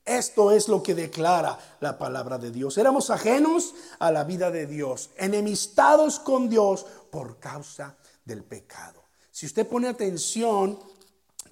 Esto 0.06 0.52
es 0.52 0.68
lo 0.68 0.84
que 0.84 0.96
declara 0.96 1.58
la 1.80 1.98
palabra 1.98 2.38
de 2.38 2.52
Dios. 2.52 2.78
Éramos 2.78 3.10
ajenos 3.10 3.74
a 4.00 4.12
la 4.12 4.26
vida 4.26 4.52
de 4.52 4.68
Dios, 4.68 5.12
enemistados 5.18 6.20
con 6.20 6.50
Dios 6.50 6.86
por 7.10 7.40
causa 7.40 7.96
del 8.26 8.44
pecado. 8.44 9.04
Si 9.32 9.46
usted 9.46 9.66
pone 9.66 9.88
atención, 9.88 10.78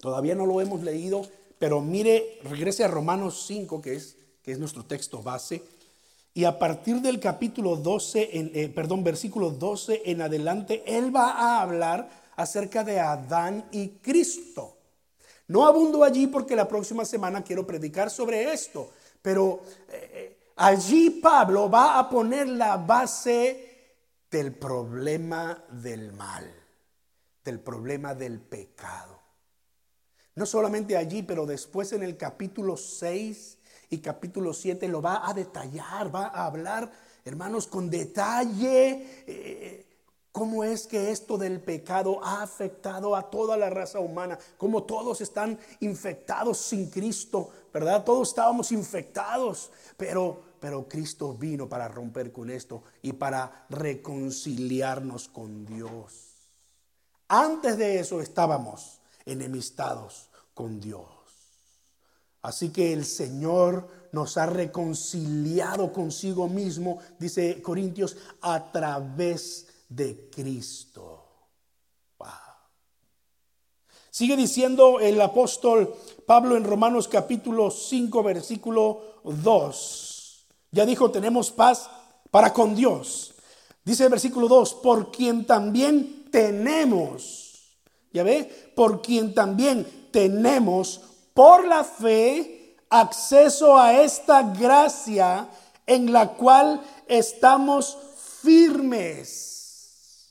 todavía 0.00 0.34
no 0.34 0.44
lo 0.44 0.60
hemos 0.60 0.82
leído, 0.82 1.22
pero 1.58 1.80
mire, 1.80 2.40
regrese 2.44 2.84
a 2.84 2.88
Romanos 2.88 3.44
5, 3.46 3.80
que 3.80 3.94
es 3.94 4.16
que 4.42 4.52
es 4.52 4.58
nuestro 4.58 4.84
texto 4.84 5.22
base. 5.22 5.62
Y 6.34 6.44
a 6.44 6.58
partir 6.58 7.00
del 7.00 7.20
capítulo 7.20 7.76
12, 7.76 8.38
en, 8.38 8.50
eh, 8.54 8.68
perdón, 8.68 9.04
versículo 9.04 9.50
12 9.50 10.02
en 10.06 10.22
adelante, 10.22 10.82
él 10.86 11.14
va 11.14 11.32
a 11.32 11.62
hablar 11.62 12.08
acerca 12.36 12.82
de 12.82 12.98
Adán 12.98 13.66
y 13.70 13.88
Cristo. 14.00 14.76
No 15.48 15.66
abundo 15.66 16.02
allí 16.04 16.26
porque 16.26 16.56
la 16.56 16.66
próxima 16.66 17.04
semana 17.04 17.44
quiero 17.44 17.66
predicar 17.66 18.10
sobre 18.10 18.52
esto, 18.52 18.90
pero 19.20 19.62
eh, 19.90 20.38
allí 20.56 21.10
Pablo 21.10 21.68
va 21.68 21.98
a 21.98 22.08
poner 22.08 22.48
la 22.48 22.78
base 22.78 23.68
del 24.30 24.54
problema 24.54 25.62
del 25.70 26.12
mal, 26.12 26.50
del 27.44 27.60
problema 27.60 28.14
del 28.14 28.40
pecado. 28.40 29.20
No 30.34 30.46
solamente 30.46 30.96
allí, 30.96 31.22
pero 31.22 31.44
después 31.44 31.92
en 31.92 32.02
el 32.02 32.16
capítulo 32.16 32.78
6 32.78 33.58
y 33.92 33.98
capítulo 33.98 34.54
7 34.54 34.88
lo 34.88 35.02
va 35.02 35.28
a 35.28 35.34
detallar, 35.34 36.12
va 36.12 36.28
a 36.28 36.46
hablar, 36.46 36.90
hermanos, 37.24 37.66
con 37.66 37.90
detalle 37.90 39.24
eh, 39.26 39.86
cómo 40.32 40.64
es 40.64 40.86
que 40.86 41.10
esto 41.10 41.36
del 41.36 41.60
pecado 41.60 42.24
ha 42.24 42.42
afectado 42.42 43.14
a 43.14 43.30
toda 43.30 43.56
la 43.58 43.68
raza 43.68 44.00
humana, 44.00 44.38
cómo 44.56 44.84
todos 44.84 45.20
están 45.20 45.58
infectados 45.80 46.56
sin 46.56 46.88
Cristo, 46.88 47.50
¿verdad? 47.72 48.02
Todos 48.02 48.30
estábamos 48.30 48.72
infectados, 48.72 49.70
pero 49.96 50.52
pero 50.62 50.88
Cristo 50.88 51.34
vino 51.34 51.68
para 51.68 51.88
romper 51.88 52.30
con 52.30 52.48
esto 52.48 52.84
y 53.02 53.14
para 53.14 53.66
reconciliarnos 53.68 55.26
con 55.26 55.66
Dios. 55.66 56.52
Antes 57.26 57.76
de 57.76 57.98
eso 57.98 58.20
estábamos 58.20 59.00
enemistados 59.26 60.30
con 60.54 60.78
Dios. 60.78 61.21
Así 62.42 62.70
que 62.70 62.92
el 62.92 63.04
Señor 63.04 63.88
nos 64.12 64.36
ha 64.36 64.46
reconciliado 64.46 65.92
consigo 65.92 66.48
mismo, 66.48 66.98
dice 67.18 67.62
Corintios, 67.62 68.16
a 68.40 68.70
través 68.72 69.68
de 69.88 70.28
Cristo. 70.30 71.22
Sigue 74.10 74.36
diciendo 74.36 75.00
el 75.00 75.18
apóstol 75.22 75.94
Pablo 76.26 76.58
en 76.58 76.64
Romanos 76.64 77.08
capítulo 77.08 77.70
5, 77.70 78.22
versículo 78.22 79.20
2. 79.24 80.46
Ya 80.70 80.84
dijo, 80.84 81.10
tenemos 81.10 81.50
paz 81.50 81.88
para 82.30 82.52
con 82.52 82.74
Dios. 82.74 83.32
Dice 83.82 84.04
el 84.04 84.10
versículo 84.10 84.48
2, 84.48 84.74
por 84.74 85.10
quien 85.10 85.46
también 85.46 86.26
tenemos, 86.30 87.78
ya 88.12 88.22
ve, 88.22 88.72
por 88.76 89.00
quien 89.00 89.32
también 89.32 90.08
tenemos 90.10 91.00
por 91.34 91.66
la 91.66 91.84
fe 91.84 92.76
acceso 92.90 93.78
a 93.78 94.00
esta 94.02 94.42
gracia 94.42 95.48
en 95.86 96.12
la 96.12 96.28
cual 96.34 96.82
estamos 97.06 97.96
firmes. 98.42 100.28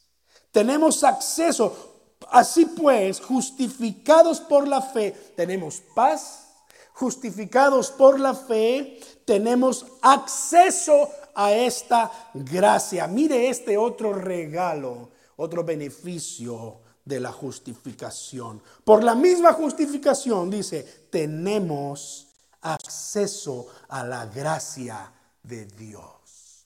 Tenemos 0.51 1.03
acceso. 1.03 1.87
Así 2.29 2.65
pues, 2.65 3.19
justificados 3.19 4.39
por 4.39 4.67
la 4.67 4.81
fe, 4.81 5.11
tenemos 5.35 5.81
paz. 5.95 6.47
Justificados 6.93 7.89
por 7.89 8.19
la 8.19 8.35
fe, 8.35 8.99
tenemos 9.25 9.85
acceso 10.01 11.09
a 11.33 11.51
esta 11.53 12.11
gracia. 12.33 13.07
Mire 13.07 13.49
este 13.49 13.77
otro 13.77 14.13
regalo, 14.13 15.09
otro 15.37 15.63
beneficio 15.63 16.81
de 17.11 17.19
la 17.19 17.31
justificación. 17.31 18.61
Por 18.85 19.03
la 19.03 19.15
misma 19.15 19.51
justificación, 19.51 20.49
dice, 20.49 21.07
tenemos 21.11 22.27
acceso 22.61 23.67
a 23.89 24.03
la 24.05 24.25
gracia 24.27 25.11
de 25.43 25.65
Dios. 25.65 26.65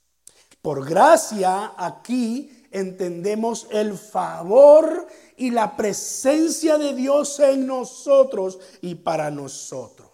Por 0.61 0.87
gracia 0.87 1.73
aquí 1.75 2.67
entendemos 2.71 3.67
el 3.71 3.97
favor 3.97 5.07
y 5.35 5.49
la 5.49 5.75
presencia 5.75 6.77
de 6.77 6.93
Dios 6.93 7.39
en 7.39 7.65
nosotros 7.65 8.59
y 8.81 8.95
para 8.95 9.31
nosotros. 9.31 10.05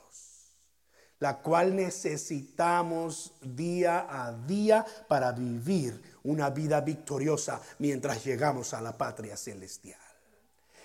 la 1.22 1.38
cual 1.38 1.76
necesitamos 1.76 3.34
día 3.44 4.08
a 4.10 4.34
día 4.34 4.84
para 5.08 5.32
vivir 5.32 6.02
una 6.24 6.50
vida 6.50 6.82
victoriosa 6.82 7.62
mientras 7.78 8.26
llegamos 8.26 8.74
a 8.74 8.82
la 8.82 8.98
patria 8.98 9.38
celestial. 9.38 10.01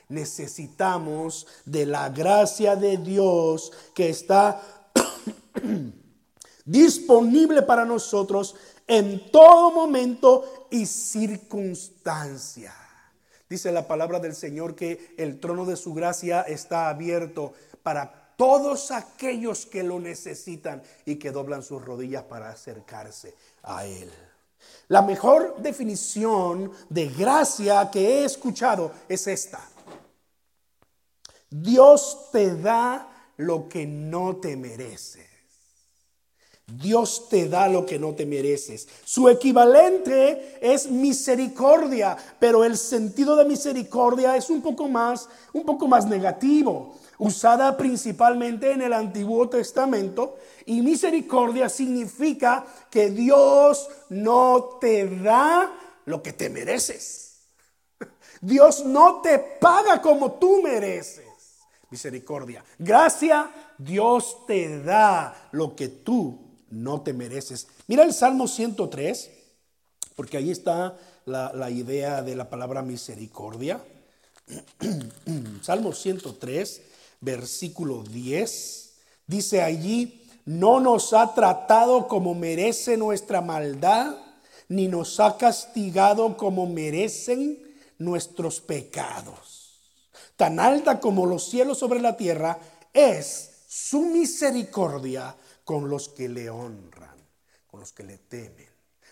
Necesitamos 0.08 1.46
de 1.64 1.86
la 1.86 2.08
gracia 2.10 2.76
de 2.76 2.96
Dios 2.96 3.72
que 3.94 4.08
está 4.08 4.62
disponible 6.64 7.62
para 7.62 7.84
nosotros 7.84 8.54
en 8.86 9.30
todo 9.30 9.72
momento 9.72 10.68
y 10.70 10.86
circunstancia. 10.86 12.74
Dice 13.48 13.70
la 13.72 13.86
palabra 13.86 14.18
del 14.18 14.34
Señor 14.34 14.74
que 14.74 15.14
el 15.16 15.38
trono 15.38 15.64
de 15.64 15.76
su 15.76 15.94
gracia 15.94 16.42
está 16.42 16.88
abierto 16.88 17.52
para 17.82 18.34
todos 18.36 18.90
aquellos 18.90 19.66
que 19.66 19.82
lo 19.82 19.98
necesitan 19.98 20.82
y 21.04 21.16
que 21.16 21.30
doblan 21.30 21.62
sus 21.62 21.84
rodillas 21.84 22.24
para 22.24 22.50
acercarse 22.50 23.34
a 23.62 23.86
Él. 23.86 24.10
La 24.88 25.02
mejor 25.02 25.56
definición 25.58 26.70
de 26.88 27.08
gracia 27.08 27.88
que 27.90 28.00
he 28.20 28.24
escuchado 28.24 28.92
es 29.08 29.26
esta. 29.26 29.60
Dios 31.50 32.30
te 32.32 32.56
da 32.56 33.08
lo 33.36 33.68
que 33.68 33.86
no 33.86 34.36
te 34.36 34.56
mereces. 34.56 35.26
Dios 36.66 37.28
te 37.28 37.48
da 37.48 37.68
lo 37.68 37.86
que 37.86 37.98
no 37.98 38.14
te 38.14 38.26
mereces. 38.26 38.88
Su 39.04 39.28
equivalente 39.28 40.58
es 40.60 40.90
misericordia, 40.90 42.16
pero 42.40 42.64
el 42.64 42.76
sentido 42.76 43.36
de 43.36 43.44
misericordia 43.44 44.36
es 44.36 44.50
un 44.50 44.62
poco 44.62 44.88
más, 44.88 45.28
un 45.52 45.64
poco 45.64 45.86
más 45.86 46.06
negativo 46.06 46.96
usada 47.18 47.76
principalmente 47.76 48.72
en 48.72 48.82
el 48.82 48.92
Antiguo 48.92 49.48
Testamento. 49.48 50.36
Y 50.64 50.82
misericordia 50.82 51.68
significa 51.68 52.66
que 52.90 53.10
Dios 53.10 53.88
no 54.08 54.78
te 54.80 55.08
da 55.20 55.72
lo 56.04 56.22
que 56.22 56.32
te 56.32 56.50
mereces. 56.50 57.48
Dios 58.40 58.84
no 58.84 59.20
te 59.22 59.38
paga 59.38 60.02
como 60.02 60.32
tú 60.32 60.62
mereces. 60.62 61.25
Misericordia. 61.90 62.64
Gracia, 62.78 63.50
Dios 63.78 64.46
te 64.46 64.82
da 64.82 65.48
lo 65.52 65.76
que 65.76 65.88
tú 65.88 66.38
no 66.70 67.02
te 67.02 67.12
mereces. 67.12 67.68
Mira 67.86 68.02
el 68.02 68.12
Salmo 68.12 68.48
103, 68.48 69.30
porque 70.14 70.36
ahí 70.36 70.50
está 70.50 70.96
la, 71.26 71.70
idea 71.70 72.22
de 72.22 72.34
la 72.34 72.50
palabra 72.50 72.82
misericordia. 72.82 73.80
Salmo 75.62 75.92
103 75.92 76.82
versículo 77.20 78.02
10. 78.02 78.92
Dice 79.26 79.62
allí, 79.62 80.22
no 80.44 80.80
nos 80.80 81.12
ha 81.12 81.34
tratado 81.34 82.06
como 82.08 82.34
merece 82.34 82.96
nuestra 82.96 83.40
maldad, 83.40 84.16
ni 84.68 84.88
nos 84.88 85.18
ha 85.20 85.36
castigado 85.36 86.36
como 86.36 86.66
merecen 86.66 87.58
nuestros 87.98 88.60
pecados. 88.60 89.55
Tan 90.36 90.60
alta 90.60 91.00
como 91.00 91.26
los 91.26 91.48
cielos 91.48 91.78
sobre 91.78 92.00
la 92.00 92.16
tierra 92.16 92.58
es 92.92 93.64
su 93.66 94.02
misericordia 94.02 95.34
con 95.64 95.88
los 95.88 96.08
que 96.10 96.28
le 96.28 96.48
honran, 96.50 97.16
con 97.66 97.80
los 97.80 97.92
que 97.92 98.04
le 98.04 98.18
temen. 98.18 98.68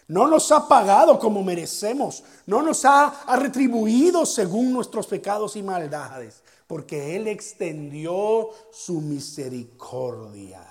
No 0.06 0.28
nos 0.28 0.52
ha 0.52 0.68
pagado 0.68 1.18
como 1.18 1.42
merecemos, 1.42 2.22
no 2.46 2.60
nos 2.60 2.84
ha, 2.84 3.24
retribuido 3.36 4.26
según 4.26 4.72
nuestros 4.72 5.06
pecados 5.06 5.56
y 5.56 5.62
maldades 5.62 6.42
porque 6.66 7.16
Él 7.16 7.28
extendió 7.28 8.50
su 8.72 9.00
misericordia. 9.00 10.62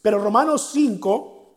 Pero 0.00 0.18
Romanos 0.18 0.70
5, 0.72 1.54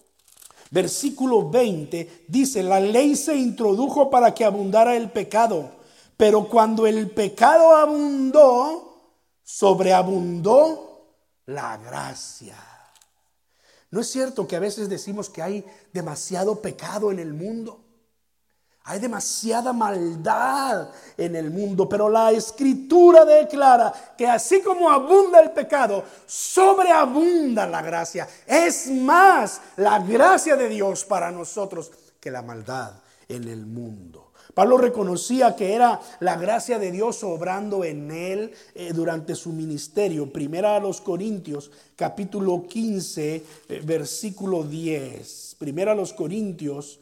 versículo 0.71 1.49
20, 1.49 2.25
dice, 2.27 2.61
la 2.61 2.79
ley 2.79 3.15
se 3.15 3.35
introdujo 3.35 4.09
para 4.09 4.33
que 4.33 4.45
abundara 4.45 4.95
el 4.95 5.11
pecado, 5.11 5.71
pero 6.17 6.47
cuando 6.47 6.87
el 6.87 7.11
pecado 7.11 7.75
abundó, 7.75 8.85
sobreabundó 9.43 11.17
la 11.45 11.77
gracia. 11.77 12.55
¿No 13.91 14.01
es 14.01 14.09
cierto 14.09 14.47
que 14.47 14.55
a 14.55 14.59
veces 14.59 14.89
decimos 14.89 15.29
que 15.29 15.41
hay 15.41 15.65
demasiado 15.93 16.61
pecado 16.61 17.11
en 17.11 17.19
el 17.19 17.33
mundo? 17.33 17.81
Hay 18.87 18.99
demasiada 18.99 19.73
maldad 19.73 20.89
en 21.17 21.35
el 21.35 21.49
mundo, 21.49 21.89
pero 21.89 22.07
la 22.07 22.31
escritura 22.31 23.25
declara 23.25 23.91
que 24.15 24.27
así 24.27 24.61
como 24.61 24.91
abunda 24.91 25.39
el 25.39 25.51
pecado, 25.51 26.03
sobreabunda 26.27 27.65
la 27.65 27.81
gracia. 27.81 28.27
Es 28.45 28.87
más 28.87 29.59
la 29.77 29.97
gracia 29.99 30.55
de 30.55 30.69
Dios 30.69 31.03
para 31.03 31.31
nosotros 31.31 31.91
que 32.19 32.29
la 32.29 32.43
maldad 32.43 32.93
en 33.27 33.47
el 33.47 33.65
mundo. 33.65 34.24
Pablo 34.55 34.77
reconocía 34.77 35.55
que 35.55 35.73
era 35.73 36.01
la 36.19 36.37
gracia 36.37 36.79
de 36.79 36.91
Dios 36.91 37.23
obrando 37.23 37.83
en 37.83 38.09
él 38.09 38.53
eh, 38.73 38.93
durante 38.93 39.35
su 39.35 39.51
ministerio. 39.51 40.33
Primera 40.33 40.75
a 40.75 40.79
los 40.79 41.01
Corintios, 41.01 41.69
capítulo 41.95 42.65
15, 42.67 43.35
eh, 43.69 43.81
versículo 43.83 44.63
10. 44.63 45.57
Primera 45.59 45.91
a 45.91 45.95
los 45.95 46.13
Corintios 46.13 46.99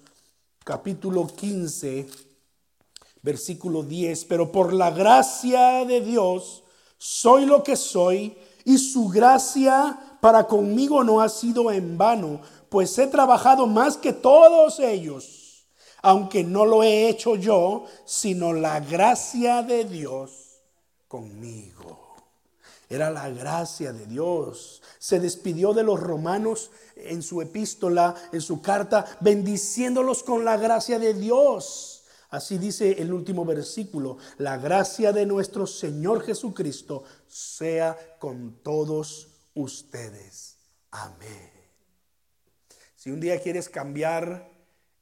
capítulo 0.63 1.27
15, 1.27 2.07
versículo 3.21 3.83
10, 3.83 4.25
pero 4.25 4.51
por 4.51 4.73
la 4.73 4.91
gracia 4.91 5.85
de 5.85 6.01
Dios 6.01 6.63
soy 6.97 7.45
lo 7.45 7.63
que 7.63 7.75
soy 7.75 8.37
y 8.63 8.77
su 8.77 9.09
gracia 9.09 10.17
para 10.21 10.47
conmigo 10.47 11.03
no 11.03 11.19
ha 11.19 11.27
sido 11.27 11.69
en 11.69 11.97
vano, 11.97 12.39
pues 12.69 12.97
he 12.97 13.07
trabajado 13.07 13.67
más 13.67 13.97
que 13.97 14.13
todos 14.13 14.79
ellos, 14.79 15.42
aunque 16.03 16.43
no 16.43 16.65
lo 16.65 16.83
he 16.83 17.09
hecho 17.09 17.35
yo, 17.35 17.85
sino 18.05 18.53
la 18.53 18.79
gracia 18.81 19.63
de 19.63 19.85
Dios 19.85 20.61
conmigo. 21.07 22.15
Era 22.89 23.09
la 23.09 23.29
gracia 23.29 23.93
de 23.93 24.05
Dios. 24.05 24.83
Se 24.99 25.19
despidió 25.19 25.73
de 25.73 25.83
los 25.83 25.99
romanos 25.99 26.71
en 26.97 27.23
su 27.23 27.41
epístola, 27.41 28.13
en 28.31 28.41
su 28.41 28.61
carta, 28.61 29.17
bendiciéndolos 29.21 30.23
con 30.23 30.43
la 30.45 30.57
gracia 30.57 30.99
de 30.99 31.13
Dios. 31.13 32.03
Así 32.29 32.57
dice 32.57 33.01
el 33.01 33.13
último 33.13 33.45
versículo, 33.45 34.17
la 34.39 34.57
gracia 34.57 35.13
de 35.13 35.25
nuestro 35.25 35.65
Señor 35.65 36.23
Jesucristo 36.23 37.03
sea 37.27 38.17
con 38.19 38.59
todos 38.61 39.29
ustedes. 39.53 40.57
Amén. 40.91 41.51
Si 42.95 43.09
un 43.09 43.21
día 43.21 43.41
quieres 43.41 43.69
cambiar 43.69 44.52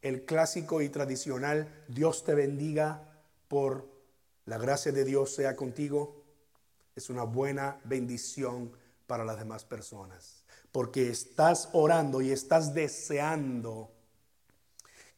el 0.01 0.25
clásico 0.25 0.81
y 0.81 0.89
tradicional, 0.89 1.83
Dios 1.87 2.23
te 2.23 2.35
bendiga 2.35 3.07
por 3.47 3.87
la 4.45 4.57
gracia 4.57 4.91
de 4.91 5.05
Dios 5.05 5.35
sea 5.35 5.55
contigo, 5.55 6.23
es 6.95 7.09
una 7.09 7.23
buena 7.23 7.79
bendición 7.83 8.71
para 9.07 9.23
las 9.23 9.37
demás 9.37 9.65
personas 9.65 10.41
porque 10.71 11.09
estás 11.09 11.69
orando 11.73 12.21
y 12.21 12.31
estás 12.31 12.73
deseando 12.73 13.91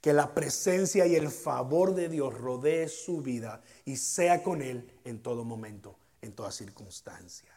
que 0.02 0.13
la 0.13 0.34
presencia 0.34 1.06
y 1.06 1.15
el 1.15 1.30
favor 1.30 1.96
de 1.96 2.10
Dios 2.10 2.34
rodee 2.34 2.89
su 2.89 3.22
vida 3.22 3.62
y 3.86 3.96
sea 3.96 4.43
con 4.43 4.62
Él 4.62 4.91
en 5.06 5.22
todo 5.22 5.46
momento, 5.46 5.98
en 6.22 6.34
toda 6.34 6.52
circunstancia. 6.52 7.50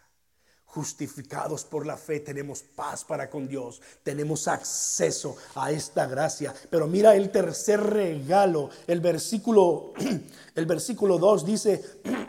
Justificados 0.67 1.65
por 1.65 1.87
la 1.87 1.97
fe 1.97 2.21
tenemos 2.21 2.63
paz 2.63 3.05
para 3.05 3.31
con 3.31 3.49
Dios, 3.49 3.81
tenemos 4.03 4.47
acceso 4.47 5.37
a 5.55 5.71
esta 5.71 6.07
gracia. 6.07 6.55
Pero 6.69 6.87
mira 6.87 7.17
el 7.17 7.31
tercer 7.31 7.81
regalo, 7.81 8.69
el 8.87 9.01
versículo 9.01 9.93
el 10.55 10.67
versículo 10.67 11.19
2 11.19 11.47
dice, 11.47 11.83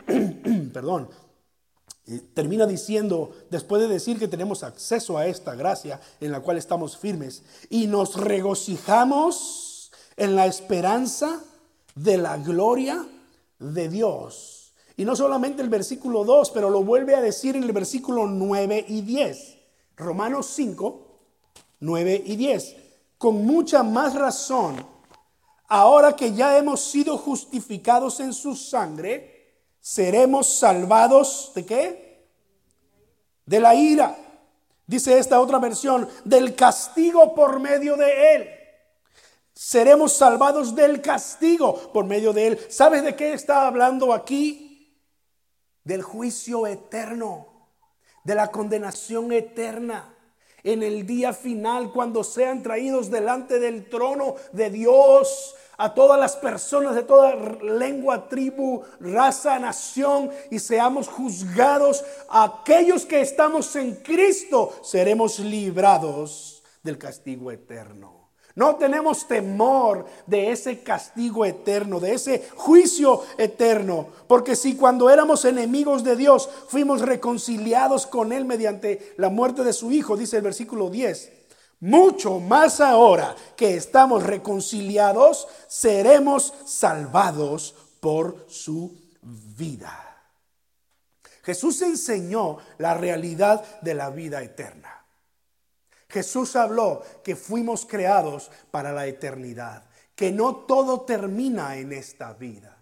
perdón, 0.72 1.10
termina 2.34 2.66
diciendo, 2.66 3.34
después 3.50 3.82
de 3.82 3.88
decir 3.88 4.18
que 4.18 4.28
tenemos 4.28 4.62
acceso 4.62 5.18
a 5.18 5.26
esta 5.26 5.54
gracia 5.54 6.00
en 6.20 6.32
la 6.32 6.40
cual 6.40 6.56
estamos 6.56 6.96
firmes, 6.96 7.42
y 7.68 7.86
nos 7.86 8.16
regocijamos 8.16 9.92
en 10.16 10.34
la 10.34 10.46
esperanza 10.46 11.42
de 11.94 12.16
la 12.16 12.38
gloria 12.38 13.06
de 13.58 13.88
Dios. 13.88 14.57
Y 14.98 15.04
no 15.04 15.14
solamente 15.14 15.62
el 15.62 15.68
versículo 15.68 16.24
2, 16.24 16.50
pero 16.50 16.70
lo 16.70 16.82
vuelve 16.82 17.14
a 17.14 17.20
decir 17.20 17.54
en 17.54 17.62
el 17.62 17.70
versículo 17.70 18.26
9 18.26 18.84
y 18.88 19.02
10. 19.02 19.56
Romanos 19.96 20.50
5, 20.56 21.20
9 21.78 22.22
y 22.26 22.34
10. 22.34 22.76
Con 23.16 23.46
mucha 23.46 23.84
más 23.84 24.16
razón, 24.16 24.84
ahora 25.68 26.16
que 26.16 26.32
ya 26.32 26.58
hemos 26.58 26.80
sido 26.80 27.16
justificados 27.16 28.18
en 28.18 28.32
su 28.32 28.56
sangre, 28.56 29.68
seremos 29.78 30.58
salvados 30.58 31.52
de 31.54 31.64
qué? 31.64 32.28
De 33.46 33.60
la 33.60 33.76
ira. 33.76 34.18
Dice 34.84 35.16
esta 35.16 35.40
otra 35.40 35.60
versión, 35.60 36.08
del 36.24 36.56
castigo 36.56 37.36
por 37.36 37.60
medio 37.60 37.96
de 37.96 38.34
él. 38.34 38.48
Seremos 39.54 40.12
salvados 40.14 40.74
del 40.74 41.00
castigo 41.00 41.92
por 41.92 42.04
medio 42.04 42.32
de 42.32 42.48
él. 42.48 42.58
¿Sabes 42.68 43.04
de 43.04 43.14
qué 43.14 43.32
está 43.32 43.68
hablando 43.68 44.12
aquí? 44.12 44.67
Del 45.88 46.02
juicio 46.02 46.66
eterno, 46.66 47.46
de 48.22 48.34
la 48.34 48.48
condenación 48.48 49.32
eterna. 49.32 50.14
en 50.62 50.82
el 50.82 51.06
día 51.06 51.32
final, 51.32 51.92
cuando 51.94 52.22
sean 52.22 52.62
traídos 52.62 53.10
delante 53.10 53.58
del 53.58 53.88
trono 53.88 54.34
de 54.52 54.68
Dios 54.68 55.54
a 55.78 55.94
todas 55.94 56.20
las 56.20 56.36
personas 56.36 56.94
de 56.94 57.04
toda 57.04 57.34
lengua, 57.62 58.28
tribu, 58.28 58.82
raza, 59.00 59.58
nación 59.58 60.30
y 60.50 60.58
seamos 60.58 61.08
juzgados. 61.08 62.04
Aquellos 62.28 63.06
que 63.06 63.22
estamos 63.22 63.74
en 63.74 63.94
Cristo 63.94 64.74
seremos 64.82 65.38
librados 65.38 66.62
del 66.82 66.98
castigo 66.98 67.50
eterno. 67.50 68.17
No 68.58 68.74
tenemos 68.74 69.28
temor 69.28 70.04
de 70.26 70.50
ese 70.50 70.82
castigo 70.82 71.44
eterno, 71.44 72.00
de 72.00 72.14
ese 72.14 72.48
juicio 72.56 73.22
eterno. 73.36 74.08
Porque 74.26 74.56
si 74.56 74.74
cuando 74.74 75.10
éramos 75.10 75.44
enemigos 75.44 76.02
de 76.02 76.16
Dios 76.16 76.50
fuimos 76.66 77.02
reconciliados 77.02 78.08
con 78.08 78.32
Él 78.32 78.44
mediante 78.44 79.14
la 79.16 79.28
muerte 79.28 79.62
de 79.62 79.72
su 79.72 79.92
Hijo, 79.92 80.16
dice 80.16 80.38
el 80.38 80.42
versículo 80.42 80.90
10, 80.90 81.30
mucho 81.78 82.40
más 82.40 82.80
ahora 82.80 83.36
que 83.54 83.76
estamos 83.76 84.24
reconciliados, 84.24 85.46
seremos 85.68 86.52
salvados 86.66 87.76
por 88.00 88.44
su 88.48 88.90
vida. 89.22 90.20
Jesús 91.44 91.80
enseñó 91.82 92.58
la 92.78 92.94
realidad 92.94 93.64
de 93.82 93.94
la 93.94 94.10
vida 94.10 94.42
eterna. 94.42 94.97
Jesús 96.08 96.56
habló 96.56 97.02
que 97.22 97.36
fuimos 97.36 97.84
creados 97.84 98.50
para 98.70 98.92
la 98.92 99.06
eternidad, 99.06 99.84
que 100.14 100.32
no 100.32 100.56
todo 100.56 101.02
termina 101.02 101.76
en 101.76 101.92
esta 101.92 102.32
vida. 102.32 102.78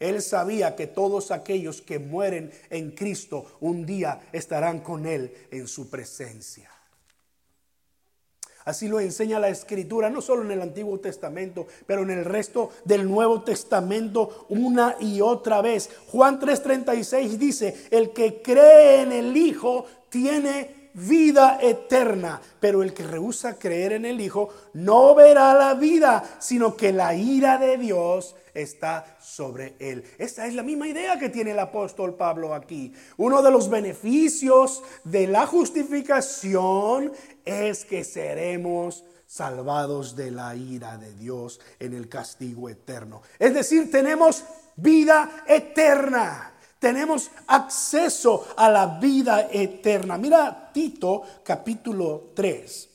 Él 0.00 0.20
sabía 0.20 0.74
que 0.74 0.88
todos 0.88 1.30
aquellos 1.30 1.80
que 1.80 2.00
mueren 2.00 2.52
en 2.70 2.90
Cristo 2.90 3.46
un 3.60 3.86
día 3.86 4.20
estarán 4.32 4.80
con 4.80 5.06
Él 5.06 5.32
en 5.52 5.68
su 5.68 5.88
presencia. 5.88 6.68
Así 8.64 8.88
lo 8.88 8.98
enseña 8.98 9.38
la 9.38 9.48
escritura, 9.48 10.10
no 10.10 10.20
solo 10.20 10.42
en 10.42 10.50
el 10.50 10.62
Antiguo 10.62 10.98
Testamento, 10.98 11.68
pero 11.86 12.02
en 12.02 12.10
el 12.10 12.24
resto 12.24 12.70
del 12.84 13.08
Nuevo 13.08 13.42
Testamento 13.42 14.46
una 14.48 14.96
y 14.98 15.20
otra 15.20 15.62
vez. 15.62 15.88
Juan 16.08 16.40
3:36 16.40 17.38
dice, 17.38 17.86
el 17.90 18.12
que 18.12 18.42
cree 18.42 19.02
en 19.02 19.12
el 19.12 19.36
Hijo 19.36 19.86
tiene 20.08 20.81
vida 20.94 21.58
eterna, 21.60 22.40
pero 22.60 22.82
el 22.82 22.92
que 22.92 23.06
rehúsa 23.06 23.58
creer 23.58 23.92
en 23.92 24.04
el 24.04 24.20
Hijo 24.20 24.48
no 24.74 25.14
verá 25.14 25.54
la 25.54 25.74
vida, 25.74 26.22
sino 26.38 26.76
que 26.76 26.92
la 26.92 27.14
ira 27.14 27.58
de 27.58 27.78
Dios 27.78 28.34
está 28.54 29.16
sobre 29.20 29.74
él. 29.78 30.04
Esta 30.18 30.46
es 30.46 30.54
la 30.54 30.62
misma 30.62 30.88
idea 30.88 31.18
que 31.18 31.28
tiene 31.28 31.52
el 31.52 31.58
apóstol 31.58 32.14
Pablo 32.14 32.54
aquí. 32.54 32.92
Uno 33.16 33.42
de 33.42 33.50
los 33.50 33.68
beneficios 33.70 34.82
de 35.04 35.26
la 35.26 35.46
justificación 35.46 37.12
es 37.44 37.84
que 37.84 38.04
seremos 38.04 39.04
salvados 39.26 40.14
de 40.14 40.30
la 40.30 40.54
ira 40.54 40.98
de 40.98 41.14
Dios 41.14 41.60
en 41.78 41.94
el 41.94 42.08
castigo 42.08 42.68
eterno. 42.68 43.22
Es 43.38 43.54
decir, 43.54 43.90
tenemos 43.90 44.44
vida 44.76 45.44
eterna. 45.46 46.51
Tenemos 46.82 47.30
acceso 47.46 48.44
a 48.56 48.68
la 48.68 48.98
vida 48.98 49.48
eterna. 49.52 50.18
Mira 50.18 50.72
Tito 50.74 51.22
capítulo 51.44 52.32
3. 52.34 52.88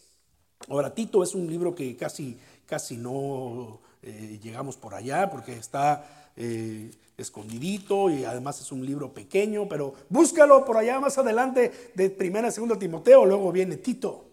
Ahora, 0.67 0.93
Tito 0.93 1.23
es 1.23 1.33
un 1.33 1.47
libro 1.47 1.73
que 1.73 1.95
casi, 1.95 2.37
casi 2.65 2.97
no 2.97 3.79
eh, 4.01 4.41
llegamos 4.43 4.75
por 4.75 4.93
allá 4.93 5.29
porque 5.29 5.53
está 5.53 6.05
eh, 6.35 6.91
escondidito 7.15 8.09
y 8.09 8.25
además 8.25 8.59
es 8.59 8.73
un 8.73 8.85
libro 8.85 9.13
pequeño, 9.13 9.69
pero 9.69 9.93
búscalo 10.09 10.65
por 10.65 10.75
allá 10.75 10.99
más 10.99 11.17
adelante 11.17 11.91
de 11.95 12.09
primera 12.09 12.51
segunda 12.51 12.77
Timoteo, 12.77 13.25
luego 13.25 13.53
viene 13.53 13.77
Tito. 13.77 14.25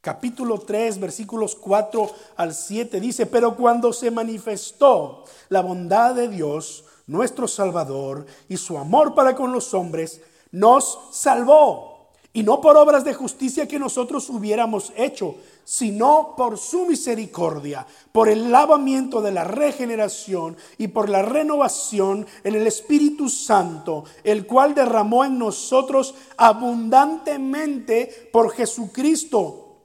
Capítulo 0.00 0.60
3, 0.60 0.98
versículos 0.98 1.54
4 1.56 2.10
al 2.36 2.54
7 2.54 3.00
dice, 3.00 3.26
pero 3.26 3.54
cuando 3.54 3.92
se 3.92 4.10
manifestó 4.10 5.24
la 5.50 5.60
bondad 5.60 6.14
de 6.14 6.28
Dios, 6.28 6.84
nuestro 7.06 7.46
Salvador, 7.48 8.26
y 8.48 8.56
su 8.56 8.78
amor 8.78 9.14
para 9.14 9.34
con 9.34 9.52
los 9.52 9.74
hombres, 9.74 10.20
nos 10.50 10.98
salvó. 11.12 11.94
Y 12.32 12.42
no 12.42 12.60
por 12.60 12.76
obras 12.76 13.04
de 13.04 13.14
justicia 13.14 13.68
que 13.68 13.78
nosotros 13.78 14.28
hubiéramos 14.28 14.92
hecho, 14.96 15.36
sino 15.64 16.34
por 16.36 16.58
su 16.58 16.84
misericordia, 16.84 17.86
por 18.10 18.28
el 18.28 18.50
lavamiento 18.50 19.22
de 19.22 19.30
la 19.30 19.44
regeneración 19.44 20.56
y 20.76 20.88
por 20.88 21.08
la 21.08 21.22
renovación 21.22 22.26
en 22.42 22.56
el 22.56 22.66
Espíritu 22.66 23.28
Santo, 23.28 24.04
el 24.24 24.46
cual 24.46 24.74
derramó 24.74 25.24
en 25.24 25.38
nosotros 25.38 26.16
abundantemente 26.36 28.28
por 28.32 28.50
Jesucristo, 28.50 29.76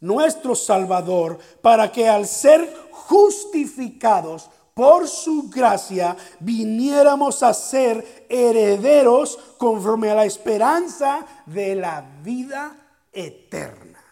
nuestro 0.00 0.56
Salvador, 0.56 1.38
para 1.62 1.92
que 1.92 2.08
al 2.08 2.26
ser 2.26 2.74
justificados 2.90 4.50
por 4.74 5.08
su 5.08 5.48
gracia 5.48 6.16
viniéramos 6.40 7.42
a 7.42 7.54
ser 7.54 8.26
herederos 8.28 9.36
conforme 9.56 10.10
a 10.10 10.16
la 10.16 10.24
esperanza 10.24 11.24
de 11.46 11.76
la 11.76 12.02
vida 12.22 12.76
eterna. 13.12 14.02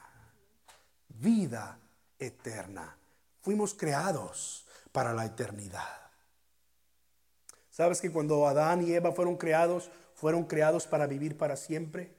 Vida 1.08 1.78
eterna. 2.18 2.96
Fuimos 3.40 3.74
creados 3.74 4.64
para 4.92 5.12
la 5.12 5.26
eternidad. 5.26 6.02
¿Sabes 7.70 8.00
que 8.00 8.12
cuando 8.12 8.46
Adán 8.46 8.86
y 8.86 8.92
Eva 8.92 9.12
fueron 9.12 9.36
creados, 9.36 9.90
fueron 10.14 10.44
creados 10.44 10.86
para 10.86 11.06
vivir 11.06 11.36
para 11.36 11.56
siempre? 11.56 12.14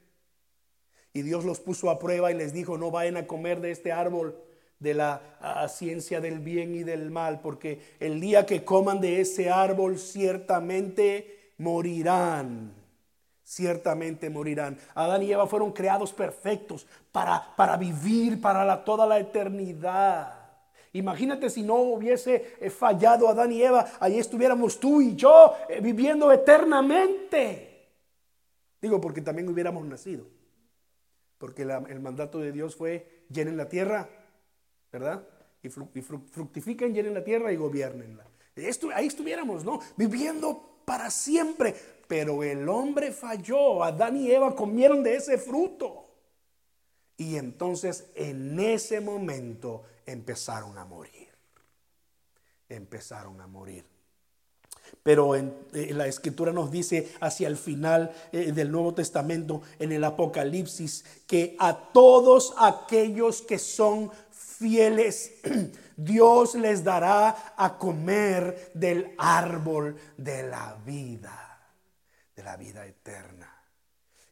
Y 1.13 1.21
Dios 1.21 1.45
los 1.45 1.60
puso 1.60 1.89
a 1.89 1.99
prueba 1.99 2.32
y 2.32 2.36
les 2.36 2.51
dijo, 2.53 2.77
no 2.77 2.91
vayan 2.91 3.17
a 3.17 3.27
comer 3.27 3.62
de 3.62 3.71
este 3.71 3.91
árbol 3.91 4.36
de 4.84 4.93
la 4.93 5.67
ciencia 5.69 6.19
del 6.19 6.39
bien 6.39 6.76
y 6.76 6.84
del 6.84 7.10
mal, 7.10 7.39
porque 7.39 7.96
el 8.02 8.19
día 8.19 8.46
que 8.46 8.65
coman 8.65 9.00
de 9.00 9.22
ese 9.22 9.50
árbol 9.50 9.98
ciertamente 9.98 11.54
morirán. 11.58 12.74
Ciertamente 13.46 14.30
morirán. 14.30 14.78
Adán 14.93 15.24
y 15.24 15.32
Eva 15.32 15.48
fueron 15.48 15.72
creados 15.72 16.12
perfectos 16.12 16.86
para, 17.13 17.56
para 17.56 17.78
vivir 17.78 18.41
para 18.41 18.84
toda 18.84 19.06
la 19.06 19.19
eternidad. 19.19 20.34
Imagínate 20.91 21.50
si 21.50 21.63
no 21.63 21.76
hubiese 21.76 22.56
eh, 22.60 22.69
fallado 22.69 23.30
Adán 23.30 23.54
y 23.54 23.63
Eva, 23.63 23.86
ahí 24.00 24.19
estuviéramos 24.19 24.80
tú 24.80 25.02
y 25.02 25.15
yo 25.15 25.54
eh, 25.69 25.80
viviendo 25.82 26.32
eternamente. 26.32 27.89
Digo, 28.82 29.00
porque 29.00 29.22
también 29.22 29.48
hubiéramos 29.48 29.86
nacido. 29.86 30.26
Porque 31.38 31.62
el 31.63 32.00
mandato 32.00 32.39
de 32.39 32.52
Dios 32.52 32.76
fue 32.76 33.24
llenen 33.30 33.58
la 33.58 33.67
tierra 33.69 34.08
¿verdad? 34.93 35.27
Y, 35.63 35.69
fructifiquen, 35.69 36.93
llenen 36.93 37.15
la 37.15 37.23
tierra 37.23 37.51
y 37.51 37.56
gobiernenla. 37.56 38.25
Esto, 38.56 38.89
ahí 38.93 39.08
estuviéramos, 39.08 39.65
¿no? 39.65 39.79
Viviendo 39.97 40.82
para 40.86 41.10
siempre. 41.10 41.73
Pero 42.08 42.43
el 42.43 42.69
hombre 42.69 43.12
falló. 43.12 43.84
Adán 43.84 44.17
y 44.17 44.29
Eva 44.29 44.56
comieron 44.56 45.01
de 45.01 45.15
ese 45.15 45.39
fruto. 45.39 46.06
Y 47.17 47.38
entonces 47.38 48.06
en 48.13 48.60
ese 48.60 49.01
momento 49.01 49.84
empezaron 50.06 50.77
a 50.77 50.86
morir. 50.86 51.29
Empezaron 52.69 53.41
a 53.41 53.47
morir. 53.47 53.86
Pero 55.01 55.36
en, 55.36 55.53
eh, 55.73 55.93
la 55.93 56.08
escritura 56.08 56.51
nos 56.51 56.69
dice 56.69 57.12
hacia 57.19 57.47
el 57.47 57.58
final 57.58 58.13
eh, 58.32 58.51
del 58.51 58.71
Nuevo 58.71 58.93
Testamento, 58.93 59.62
en 59.79 59.91
el 59.91 60.03
Apocalipsis, 60.03 61.03
que 61.25 61.56
a 61.60 61.91
todos 61.91 62.53
aquellos 62.58 63.41
que 63.41 63.58
son 63.58 64.12
fieles, 64.53 65.33
Dios 65.97 66.55
les 66.55 66.83
dará 66.83 67.53
a 67.57 67.77
comer 67.77 68.71
del 68.73 69.13
árbol 69.17 69.95
de 70.17 70.43
la 70.43 70.77
vida, 70.85 71.59
de 72.35 72.43
la 72.43 72.57
vida 72.57 72.85
eterna. 72.85 73.53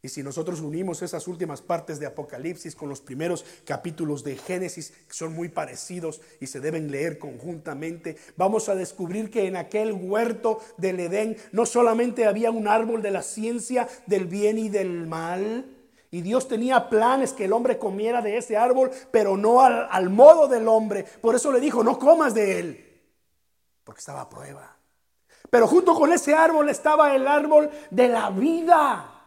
Y 0.04 0.10
si 0.10 0.24
nosotros 0.24 0.62
unimos 0.62 1.04
esas 1.04 1.28
últimas 1.28 1.62
partes 1.62 2.00
de 2.00 2.08
Apocalipsis 2.08 2.76
con 2.76 2.90
los 2.90 3.02
primeros 3.02 3.46
capítulos 3.66 4.24
de 4.24 4.36
Génesis, 4.36 4.92
que 5.08 5.14
son 5.14 5.34
muy 5.34 5.50
parecidos 5.50 6.22
y 6.40 6.48
se 6.48 6.60
deben 6.60 6.90
leer 6.90 7.20
conjuntamente, 7.20 8.18
vamos 8.36 8.68
a 8.68 8.76
descubrir 8.76 9.30
que 9.30 9.46
en 9.46 9.56
aquel 9.56 9.94
huerto 9.94 10.60
del 10.78 11.00
Edén 11.02 11.38
no 11.52 11.68
solamente 11.68 12.26
había 12.26 12.50
un 12.50 12.68
árbol 12.68 13.04
de 13.04 13.12
la 13.12 13.22
ciencia 13.22 13.88
del 14.08 14.26
bien 14.26 14.58
y 14.58 14.70
del 14.70 15.06
mal, 15.06 15.81
y 16.14 16.22
Dios 16.22 16.50
tenía 16.50 16.90
planes 16.90 17.32
que 17.32 17.46
el 17.46 17.54
hombre 17.54 17.80
comiera 17.80 18.22
de 18.22 18.38
ese 18.38 18.58
árbol, 18.58 18.92
pero 19.12 19.38
no 19.38 19.62
al, 19.62 20.10
modo 20.10 20.50
del 20.50 20.68
hombre. 20.68 21.06
Por 21.06 21.36
eso 21.36 21.54
le 21.54 21.62
dijo, 21.62 21.86
no 21.86 21.98
comas 21.98 22.34
de 22.34 22.60
él, 22.60 23.02
porque 23.86 24.00
estaba 24.00 24.22
a 24.22 24.30
prueba. 24.30 24.76
Pero 25.50 25.68
junto 25.68 25.96
con 25.96 26.12
ese 26.12 26.36
árbol 26.36 26.70
estaba 26.70 27.16
el 27.16 27.26
árbol 27.26 27.72
de 27.90 28.10
la 28.10 28.30
vida. 28.30 29.21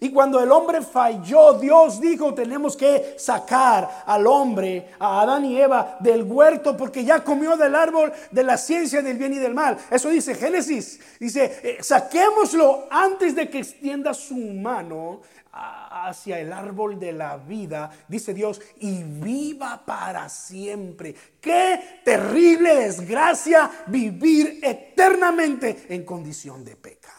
Y 0.00 0.10
cuando 0.10 0.40
el 0.40 0.50
hombre 0.52 0.82
falló, 0.82 1.54
Dios 1.54 2.00
dijo, 2.00 2.34
tenemos 2.34 2.76
que 2.76 3.14
sacar 3.18 4.04
al 4.06 4.26
hombre, 4.26 4.90
a 4.98 5.22
Adán 5.22 5.44
y 5.44 5.60
Eva, 5.60 5.96
del 6.00 6.22
huerto 6.22 6.76
porque 6.76 7.04
ya 7.04 7.24
comió 7.24 7.56
del 7.56 7.74
árbol 7.74 8.12
de 8.30 8.44
la 8.44 8.56
ciencia 8.56 9.02
del 9.02 9.18
bien 9.18 9.34
y 9.34 9.38
del 9.38 9.54
mal. 9.54 9.76
Eso 9.90 10.08
dice 10.08 10.34
Génesis. 10.34 11.00
Dice, 11.18 11.60
eh, 11.62 11.78
saquémoslo 11.80 12.86
antes 12.90 13.34
de 13.34 13.48
que 13.48 13.58
extienda 13.58 14.14
su 14.14 14.36
mano 14.36 15.20
hacia 15.52 16.38
el 16.38 16.52
árbol 16.52 16.98
de 16.98 17.12
la 17.12 17.36
vida, 17.36 17.90
dice 18.06 18.34
Dios, 18.34 18.60
y 18.78 19.02
viva 19.02 19.82
para 19.84 20.28
siempre. 20.28 21.14
Qué 21.40 22.00
terrible 22.04 22.74
desgracia 22.76 23.70
vivir 23.86 24.60
eternamente 24.62 25.86
en 25.88 26.04
condición 26.04 26.64
de 26.64 26.76
pecado, 26.76 27.17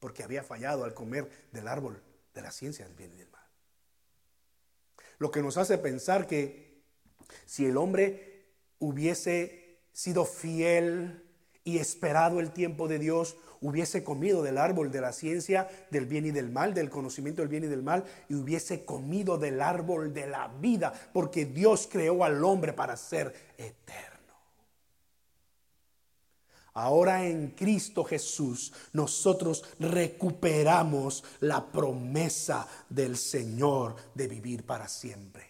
porque 0.00 0.24
había 0.24 0.42
fallado 0.42 0.84
al 0.84 0.94
comer 0.94 1.30
del 1.52 1.68
árbol 1.68 2.02
de 2.34 2.42
la 2.42 2.50
ciencia 2.50 2.84
del 2.86 2.94
bien 2.94 3.12
y 3.12 3.18
del 3.18 3.30
mal. 3.30 3.46
Lo 5.18 5.30
que 5.30 5.42
nos 5.42 5.56
hace 5.58 5.78
pensar 5.78 6.26
que 6.26 6.82
si 7.46 7.66
el 7.66 7.76
hombre 7.76 8.48
hubiese 8.78 9.78
sido 9.92 10.24
fiel 10.24 11.24
y 11.62 11.78
esperado 11.78 12.40
el 12.40 12.50
tiempo 12.52 12.88
de 12.88 12.98
Dios, 12.98 13.36
hubiese 13.60 14.02
comido 14.02 14.42
del 14.42 14.58
árbol 14.58 14.90
de 14.90 15.02
la 15.02 15.12
ciencia 15.12 15.68
del 15.90 16.06
bien 16.06 16.26
y 16.26 16.30
del 16.30 16.50
mal, 16.50 16.72
del 16.72 16.88
conocimiento 16.88 17.42
del 17.42 17.50
bien 17.50 17.64
y 17.64 17.68
del 17.68 17.82
mal, 17.82 18.04
y 18.28 18.34
hubiese 18.34 18.84
comido 18.84 19.36
del 19.36 19.60
árbol 19.60 20.14
de 20.14 20.26
la 20.26 20.48
vida, 20.48 20.92
porque 21.12 21.44
Dios 21.44 21.88
creó 21.90 22.24
al 22.24 22.42
hombre 22.42 22.72
para 22.72 22.96
ser 22.96 23.34
eterno. 23.58 24.09
Ahora 26.74 27.26
en 27.26 27.48
Cristo 27.48 28.04
Jesús 28.04 28.72
nosotros 28.92 29.64
recuperamos 29.78 31.24
la 31.40 31.66
promesa 31.66 32.66
del 32.88 33.16
Señor 33.16 33.96
de 34.14 34.28
vivir 34.28 34.64
para 34.64 34.88
siempre. 34.88 35.48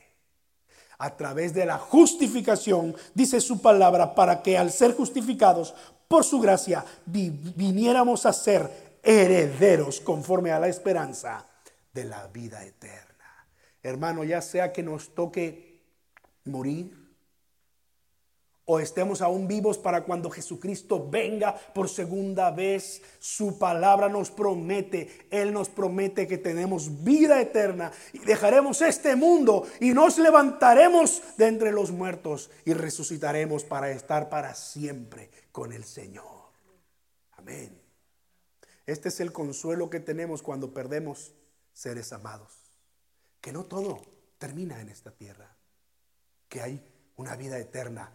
A 0.99 1.17
través 1.17 1.55
de 1.55 1.65
la 1.65 1.79
justificación, 1.79 2.95
dice 3.15 3.41
su 3.41 3.61
palabra, 3.61 4.15
para 4.15 4.43
que 4.43 4.59
al 4.59 4.71
ser 4.71 4.95
justificados 4.95 5.75
por 6.09 6.25
su 6.25 6.41
gracia 6.41 6.85
viniéramos 7.07 8.27
a 8.27 8.33
ser 8.33 8.99
herederos 9.03 10.01
conforme 10.01 10.53
a 10.53 10.59
la 10.59 10.69
esperanza 10.69 11.47
de 11.93 12.05
la 12.05 12.27
vida 12.27 12.65
eterna. 12.65 13.47
Hermano, 13.83 14.25
ya 14.25 14.43
sea 14.43 14.73
que 14.73 14.83
nos 14.83 15.15
toque 15.15 15.81
morir 16.45 17.00
o 18.73 18.79
estemos 18.79 19.21
aún 19.21 19.49
vivos 19.49 19.79
para 19.79 20.05
cuando 20.05 20.31
Jesucristo 20.31 21.11
venga 21.11 21.53
por 21.75 21.89
segunda 21.89 22.53
vez, 22.53 23.03
su 23.19 23.59
palabra 23.59 24.09
nos 24.09 24.31
promete, 24.31 25.27
Él 25.29 25.53
nos 25.53 25.69
promete 25.69 26.29
que 26.29 26.39
tenemos 26.39 27.03
vida 27.03 27.41
eterna 27.41 27.91
y 28.13 28.21
dejaremos 28.21 28.81
este 28.81 29.17
mundo 29.17 29.67
y 29.81 29.93
nos 29.93 30.19
levantaremos 30.19 31.21
de 31.37 31.49
entre 31.49 31.73
los 31.73 31.91
muertos 31.91 32.49
y 32.65 32.73
resucitaremos 32.73 33.65
para 33.65 33.91
estar 33.91 34.29
para 34.29 34.55
siempre 34.55 35.31
con 35.51 35.73
el 35.73 35.83
Señor. 35.83 36.53
Amén. 37.39 37.77
Este 38.87 39.09
es 39.09 39.19
el 39.19 39.33
consuelo 39.33 39.91
que 39.91 39.99
tenemos 39.99 40.43
cuando 40.43 40.73
perdemos 40.73 41.35
seres 41.73 42.13
amados. 42.13 42.53
Que 43.41 43.53
no 43.53 43.65
todo 43.65 44.01
termina 44.39 44.81
en 44.81 44.91
esta 44.91 45.11
tierra. 45.11 45.57
Que 46.49 46.61
hay 46.63 46.87
una 47.17 47.35
vida 47.35 47.59
eterna. 47.59 48.13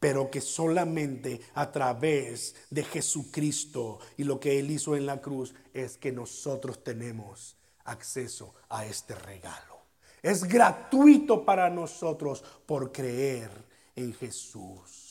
Pero 0.00 0.30
que 0.30 0.40
solamente 0.40 1.40
a 1.54 1.70
través 1.70 2.56
de 2.70 2.82
Jesucristo 2.82 4.00
y 4.16 4.24
lo 4.24 4.40
que 4.40 4.58
Él 4.58 4.70
hizo 4.70 4.96
en 4.96 5.06
la 5.06 5.20
cruz 5.20 5.54
es 5.74 5.98
que 5.98 6.10
nosotros 6.10 6.82
tenemos 6.82 7.56
acceso 7.84 8.54
a 8.70 8.86
este 8.86 9.14
regalo. 9.14 9.80
Es 10.22 10.44
gratuito 10.44 11.44
para 11.44 11.70
nosotros 11.70 12.42
por 12.66 12.92
creer 12.92 13.50
en 13.94 14.14
Jesús. 14.14 15.10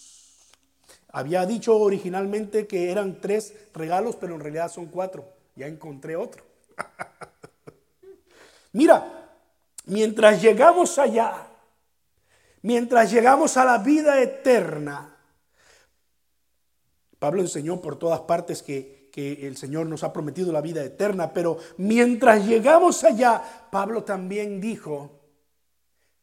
Había 1.11 1.45
dicho 1.45 1.75
originalmente 1.77 2.67
que 2.67 2.91
eran 2.91 3.19
tres 3.19 3.53
regalos, 3.73 4.15
pero 4.15 4.35
en 4.35 4.41
realidad 4.41 4.71
son 4.71 4.87
cuatro. 4.87 5.27
Ya 5.55 5.67
encontré 5.67 6.15
otro. 6.15 6.43
Mira, 8.73 9.29
mientras 9.85 10.41
llegamos 10.41 10.99
allá, 10.99 11.47
mientras 12.61 13.11
llegamos 13.11 13.57
a 13.57 13.65
la 13.65 13.77
vida 13.77 14.21
eterna, 14.21 15.15
Pablo 17.17 17.41
enseñó 17.41 17.81
por 17.81 17.99
todas 17.99 18.21
partes 18.21 18.63
que, 18.63 19.09
que, 19.11 19.47
el 19.47 19.57
Señor 19.57 19.87
nos 19.87 20.03
ha 20.03 20.13
prometido 20.13 20.53
la 20.53 20.61
vida 20.61 20.83
eterna, 20.83 21.33
pero 21.33 21.57
mientras 21.77 22.45
llegamos 22.45 23.03
allá, 23.03 23.67
Pablo 23.71 24.03
también 24.03 24.61
dijo, 24.61 25.19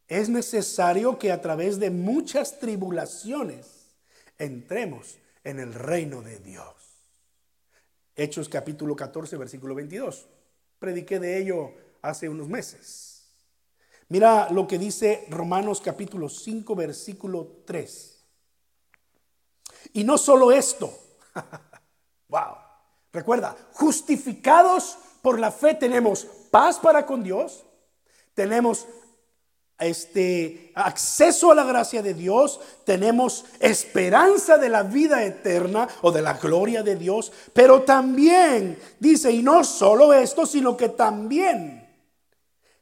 es 0.09 0.29
necesario 0.29 1.19
que 1.19 1.33
a 1.33 1.41
través 1.41 1.79
de 1.79 1.91
muchas 1.91 2.59
tribulaciones, 2.59 3.77
entremos 4.39 5.19
en 5.45 5.61
el 5.61 5.75
reino 5.75 6.23
de 6.23 6.39
Dios. 6.39 6.75
Hechos 8.15 8.49
capítulo 8.49 8.97
14, 8.97 9.37
versículo 9.37 9.75
22. 9.75 10.27
Prediqué 10.79 11.19
de 11.21 11.39
ello 11.39 11.75
hace 12.03 12.29
unos 12.29 12.49
meses. 12.49 13.16
Mira 14.09 14.49
lo 14.51 14.69
que 14.69 14.79
dice 14.79 15.27
Romanos 15.31 15.81
capítulo 15.81 16.29
5, 16.29 16.77
versículo 16.77 17.63
3. 17.65 18.25
Y 19.95 20.05
no 20.05 20.17
solo 20.17 20.53
esto. 20.53 20.93
wow. 22.29 22.57
Recuerda, 23.13 23.57
justificados 23.73 24.99
por 25.23 25.41
la 25.41 25.51
fe 25.51 25.75
tenemos 25.75 26.27
paz 26.51 26.79
para 26.79 27.05
con 27.07 27.25
Dios, 27.25 27.65
tenemos 28.35 28.87
este 29.79 30.71
acceso 30.75 31.51
a 31.51 31.55
la 31.55 31.65
gracia 31.65 32.03
de 32.03 32.15
Dios, 32.15 32.61
tenemos 32.85 33.45
esperanza 33.59 34.57
de 34.57 34.69
la 34.69 34.83
vida 34.83 35.25
eterna 35.25 35.89
o 36.03 36.13
de 36.13 36.23
la 36.23 36.35
gloria 36.35 36.83
de 36.83 36.97
Dios, 36.97 37.33
pero 37.53 37.83
también 37.83 38.79
dice, 39.01 39.33
y 39.33 39.43
no 39.43 39.65
solo 39.65 40.13
esto, 40.13 40.47
sino 40.47 40.77
que 40.77 40.91
también 40.91 41.86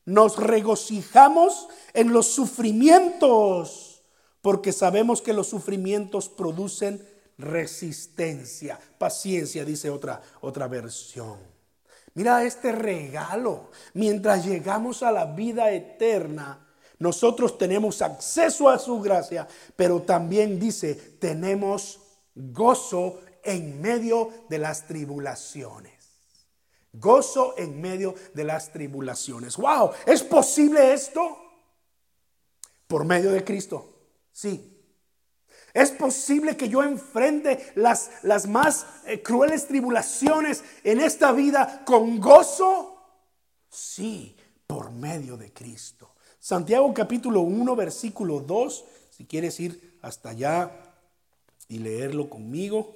nos 0.05 0.37
regocijamos 0.37 1.69
en 1.93 2.13
los 2.13 2.27
sufrimientos, 2.27 4.03
porque 4.43 4.73
sabemos 4.73 5.23
que 5.23 5.33
los 5.33 5.49
sufrimientos 5.49 6.29
producen 6.29 7.07
resistencia, 7.39 8.79
paciencia, 8.99 9.65
dice 9.65 9.91
otra 9.91 10.23
otra 10.41 10.69
versión. 10.69 11.39
Mira 12.15 12.45
este 12.45 12.71
regalo, 12.71 13.71
mientras 13.93 14.45
llegamos 14.47 15.03
a 15.03 15.11
la 15.11 15.25
vida 15.25 15.73
eterna, 15.73 16.65
nosotros 16.99 17.59
tenemos 17.59 18.03
acceso 18.03 18.69
a 18.69 18.79
su 18.79 19.01
gracia, 19.01 19.49
pero 19.75 20.03
también 20.03 20.61
dice, 20.61 20.95
tenemos 20.95 21.99
gozo 22.35 23.21
en 23.43 23.81
medio 23.81 24.31
de 24.49 24.59
las 24.59 24.87
tribulaciones. 24.87 25.94
Gozo 26.95 27.55
en 27.59 27.81
medio 27.81 28.15
de 28.35 28.45
las 28.45 28.73
tribulaciones. 28.73 29.57
¡Wow! 29.57 29.91
¿Es 30.07 30.23
posible 30.23 30.95
esto? 30.95 31.39
Por 32.87 33.05
medio 33.05 33.31
de 33.31 33.45
Cristo. 33.45 33.95
Sí. 34.33 34.71
¿Es 35.73 35.91
posible 35.91 36.57
que 36.57 36.69
yo 36.69 36.85
enfrente 36.85 37.73
las, 37.75 38.11
las 38.23 38.47
más 38.47 38.87
eh, 39.07 39.23
crueles 39.23 39.67
tribulaciones 39.67 40.63
en 40.85 41.01
esta 41.01 41.33
vida 41.33 41.83
con 41.85 42.21
gozo? 42.21 42.95
Sí, 43.69 44.37
por 44.69 44.93
medio 44.93 45.37
de 45.37 45.53
Cristo. 45.53 46.15
Santiago 46.39 46.95
capítulo 46.95 47.41
1, 47.41 47.75
versículo 47.75 48.39
2, 48.39 48.85
si 49.11 49.25
quieres 49.25 49.59
ir 49.59 49.99
hasta 50.01 50.29
allá 50.29 50.71
y 51.69 51.79
leerlo 51.79 52.31
conmigo. 52.31 52.95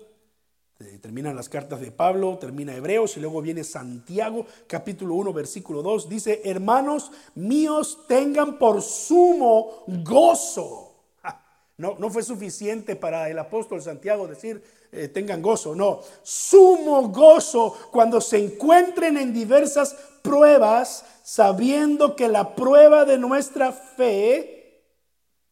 Eh, 0.81 0.99
terminan 1.03 1.35
las 1.35 1.49
cartas 1.49 1.81
de 1.81 1.91
Pablo, 1.91 2.39
termina 2.39 2.73
Hebreos 2.73 3.17
y 3.17 3.21
luego 3.21 3.43
viene 3.43 3.65
Santiago 3.65 4.47
capítulo 4.69 5.15
1 5.15 5.33
versículo 5.33 5.83
2. 5.83 6.09
Dice, 6.09 6.41
hermanos 6.45 7.11
míos, 7.35 8.05
tengan 8.07 8.59
por 8.59 8.81
sumo 8.83 9.85
gozo. 9.87 10.85
No, 11.79 11.95
no 11.97 12.11
fue 12.11 12.25
suficiente 12.25 12.97
para 12.97 13.31
el 13.31 13.39
apóstol 13.39 13.81
Santiago 13.81 14.27
decir, 14.27 14.61
eh, 14.91 15.07
tengan 15.07 15.41
gozo, 15.41 15.77
no. 15.77 16.01
Sumo 16.25 17.09
gozo 17.11 17.73
cuando 17.93 18.21
se 18.21 18.37
encuentren 18.37 19.17
en 19.17 19.33
diversas 19.33 19.95
pruebas, 20.23 21.05
sabiendo 21.23 22.17
que 22.17 22.27
la 22.27 22.57
prueba 22.57 23.05
de 23.05 23.17
nuestra 23.17 23.71
fe, 23.71 24.83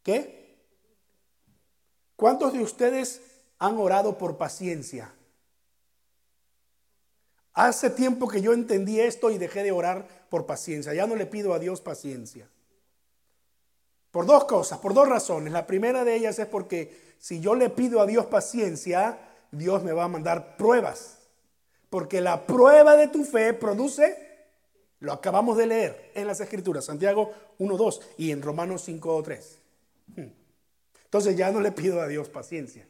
¿qué? 0.02 0.66
¿Cuántos 2.16 2.54
de 2.54 2.60
ustedes 2.64 3.22
han 3.58 3.76
orado 3.78 4.18
por 4.18 4.36
paciencia? 4.36 5.12
Hace 7.56 7.88
tiempo 7.88 8.28
que 8.28 8.42
yo 8.42 8.52
entendí 8.52 9.00
esto 9.00 9.30
y 9.30 9.38
dejé 9.38 9.62
de 9.62 9.72
orar 9.72 10.06
por 10.28 10.44
paciencia. 10.44 10.92
Ya 10.92 11.06
no 11.06 11.16
le 11.16 11.24
pido 11.24 11.54
a 11.54 11.58
Dios 11.58 11.80
paciencia. 11.80 12.50
Por 14.10 14.26
dos 14.26 14.44
cosas, 14.44 14.78
por 14.78 14.92
dos 14.92 15.08
razones. 15.08 15.54
La 15.54 15.66
primera 15.66 16.04
de 16.04 16.16
ellas 16.16 16.38
es 16.38 16.46
porque 16.46 17.14
si 17.18 17.40
yo 17.40 17.54
le 17.54 17.70
pido 17.70 18.02
a 18.02 18.06
Dios 18.06 18.26
paciencia, 18.26 19.18
Dios 19.50 19.82
me 19.82 19.92
va 19.92 20.04
a 20.04 20.08
mandar 20.08 20.58
pruebas. 20.58 21.28
Porque 21.88 22.20
la 22.20 22.46
prueba 22.46 22.94
de 22.94 23.08
tu 23.08 23.24
fe 23.24 23.54
produce 23.54 24.24
Lo 24.98 25.12
acabamos 25.12 25.56
de 25.56 25.66
leer 25.66 26.12
en 26.14 26.26
las 26.26 26.40
Escrituras, 26.40 26.84
Santiago 26.84 27.32
1.2 27.58 28.00
y 28.18 28.32
en 28.32 28.42
Romanos 28.42 28.86
5.3. 28.88 29.40
Hmm. 30.16 30.32
Entonces 31.04 31.36
ya 31.36 31.50
no 31.50 31.60
le 31.60 31.72
pido 31.72 32.00
a 32.00 32.08
Dios 32.08 32.28
paciencia. 32.28 32.86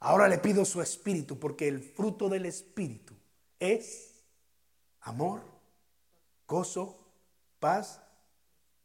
Ahora 0.00 0.28
le 0.28 0.38
pido 0.38 0.64
su 0.64 0.82
espíritu, 0.82 1.38
porque 1.38 1.68
el 1.68 1.80
fruto 1.80 2.28
del 2.28 2.46
espíritu 2.46 3.14
es 3.58 4.24
amor, 5.00 5.42
gozo, 6.46 6.98
paz, 7.58 8.00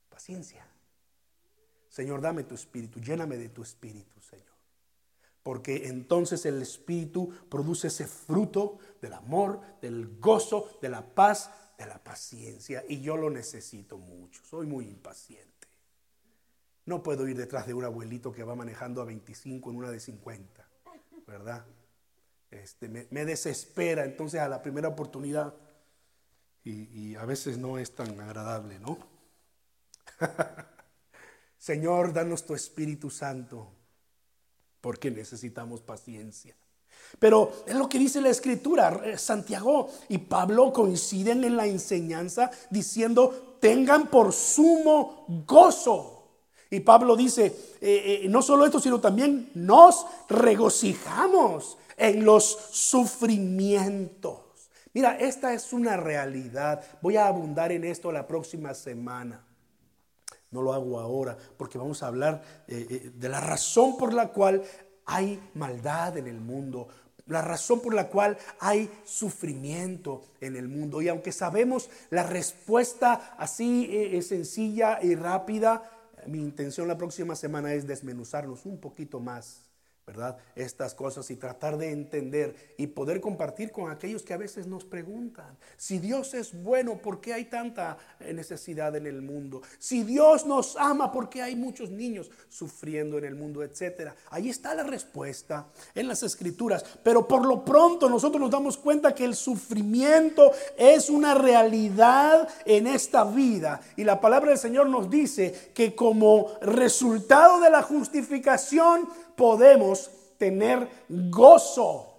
paciencia. 0.10 0.66
Señor, 1.90 2.22
dame 2.22 2.44
tu 2.44 2.56
espíritu, 2.56 3.00
lléname 3.02 3.38
de 3.38 3.50
tu 3.50 3.64
espíritu, 3.64 4.22
Señor. 4.22 4.46
Porque 5.44 5.88
entonces 5.88 6.46
el 6.46 6.62
espíritu 6.62 7.30
produce 7.50 7.88
ese 7.88 8.08
fruto 8.08 8.78
del 9.02 9.14
amor, 9.14 9.60
del 9.82 10.20
gozo, 10.20 10.78
de 10.82 10.90
la 10.90 11.14
paz, 11.14 11.52
de 11.78 11.88
la 11.88 12.02
paciencia. 12.02 12.84
Y 12.88 13.02
yo 13.02 13.18
lo 13.18 13.30
necesito 13.30 13.98
mucho. 13.98 14.42
Soy 14.46 14.68
muy 14.68 14.88
impaciente. 14.88 15.68
No 16.86 17.04
puedo 17.04 17.28
ir 17.28 17.38
detrás 17.38 17.68
de 17.68 17.74
un 17.74 17.84
abuelito 17.84 18.32
que 18.32 18.44
va 18.44 18.56
manejando 18.56 19.02
a 19.02 19.06
25 19.06 19.70
en 19.70 19.76
una 19.76 19.92
de 19.92 20.00
50, 20.00 20.61
¿verdad? 21.32 21.66
Este, 22.52 22.90
me, 22.90 23.26
desespera 23.26 24.04
entonces 24.04 24.42
a 24.42 24.50
la 24.50 24.62
primera 24.62 24.90
oportunidad 24.90 25.54
y, 26.64 27.16
a 27.16 27.26
veces 27.26 27.58
no 27.58 27.80
es 27.80 27.96
tan 27.96 28.20
agradable, 28.20 28.78
¿no? 28.80 29.00
Señor, 31.58 32.14
danos 32.14 32.46
tu 32.46 32.54
Espíritu 32.54 33.10
Santo, 33.10 33.72
porque 34.82 35.10
necesitamos 35.10 35.82
paciencia. 35.82 36.56
Pero 37.18 37.64
es 37.66 37.76
lo 37.76 37.88
que 37.88 37.98
dice 37.98 38.22
la 38.22 38.30
escritura. 38.30 39.02
Eh, 39.06 39.18
Santiago 39.18 39.90
y 40.10 40.18
Pablo 40.20 40.74
coinciden 40.74 41.44
en 41.44 41.56
la 41.56 41.66
enseñanza 41.66 42.52
diciendo, 42.70 43.58
tengan 43.60 44.08
por 44.08 44.34
sumo 44.34 45.26
gozo. 45.48 46.21
Y 46.74 46.80
Pablo 46.80 47.18
dice, 47.18 47.48
eh, 47.82 48.22
eh, 48.24 48.28
no 48.30 48.42
solo 48.42 48.66
esto, 48.66 48.80
sino 48.80 49.02
también 49.02 49.52
nos 49.54 50.08
regocijamos 50.30 51.78
en 51.98 52.24
los 52.24 52.46
sufrimientos. 52.72 54.40
Mira, 54.94 55.18
esta 55.18 55.54
es 55.54 55.74
una 55.74 55.98
realidad. 55.98 56.82
Voy 57.02 57.18
a 57.18 57.28
abundar 57.28 57.74
en 57.74 57.84
esto 57.84 58.10
la 58.14 58.26
próxima 58.26 58.74
semana. 58.74 59.46
No 60.50 60.62
lo 60.62 60.74
hago 60.74 60.98
ahora 61.00 61.38
porque 61.58 61.78
vamos 61.78 62.04
a 62.04 62.08
hablar 62.08 62.42
eh, 62.70 63.12
de 63.16 63.30
la 63.30 63.42
razón 63.42 63.98
por 63.98 64.14
la 64.14 64.30
cual 64.30 64.64
hay 65.06 65.42
maldad 65.56 66.18
en 66.18 66.28
el 66.28 66.40
mundo, 66.40 66.88
la 67.28 67.42
razón 67.42 67.82
por 67.82 67.94
la 67.94 68.08
cual 68.08 68.38
hay 68.60 68.90
sufrimiento 69.04 70.24
en 70.40 70.56
el 70.56 70.70
mundo. 70.70 71.02
Y 71.02 71.10
aunque 71.10 71.34
sabemos 71.34 71.90
la 72.10 72.24
respuesta 72.24 73.36
así 73.38 73.90
eh, 73.92 74.22
sencilla 74.22 75.00
y 75.02 75.16
rápida, 75.16 76.01
mi 76.28 76.40
intención 76.40 76.88
la 76.88 76.98
próxima 76.98 77.36
semana 77.36 77.74
es 77.74 77.88
desmenuzarnos 77.88 78.66
un 78.66 78.80
poquito 78.80 79.20
más 79.20 79.61
¿verdad? 80.06 80.38
Estas 80.56 80.96
cosas 80.96 81.30
y 81.32 81.36
tratar 81.36 81.78
de 81.78 81.92
entender 81.92 82.56
y 82.78 82.88
poder 82.88 83.22
compartir 83.22 83.72
con 83.72 83.92
aquellos 83.92 84.24
que 84.24 84.34
a 84.34 84.38
veces 84.38 84.68
nos 84.68 84.84
preguntan, 84.84 85.58
si 85.78 86.00
Dios 86.00 86.34
es 86.34 86.54
bueno, 86.64 86.98
¿por 86.98 87.22
qué 87.22 87.34
hay 87.34 87.46
tanta 87.46 87.98
necesidad 88.34 88.96
en 88.96 89.06
el 89.06 89.22
mundo? 89.22 89.62
Si 89.80 90.04
Dios 90.04 90.46
nos 90.46 90.76
ama, 90.76 91.12
¿por 91.12 91.30
qué 91.30 91.42
hay 91.42 91.56
muchos 91.56 91.92
niños 91.92 92.32
sufriendo 92.50 93.18
en 93.18 93.26
el 93.26 93.36
mundo, 93.36 93.64
etcétera? 93.64 94.16
Ahí 94.30 94.50
está 94.50 94.74
la 94.74 94.84
respuesta 94.84 95.68
en 95.94 96.08
las 96.08 96.24
escrituras, 96.24 96.84
pero 97.04 97.28
por 97.28 97.46
lo 97.46 97.64
pronto 97.64 98.10
nosotros 98.10 98.42
nos 98.42 98.52
damos 98.52 98.78
cuenta 98.78 99.14
que 99.14 99.26
el 99.26 99.36
sufrimiento 99.36 100.52
es 100.78 101.10
una 101.10 101.36
realidad 101.36 102.50
en 102.66 102.88
esta 102.88 103.24
vida 103.24 103.82
y 103.96 104.04
la 104.04 104.20
palabra 104.20 104.50
del 104.50 104.60
Señor 104.60 104.88
nos 104.88 105.10
dice 105.10 105.72
que 105.74 105.96
como 105.96 106.48
resultado 106.62 107.60
de 107.60 107.70
la 107.70 107.82
justificación 107.82 109.08
podemos 109.36 110.10
tener 110.38 110.88
gozo 111.08 112.12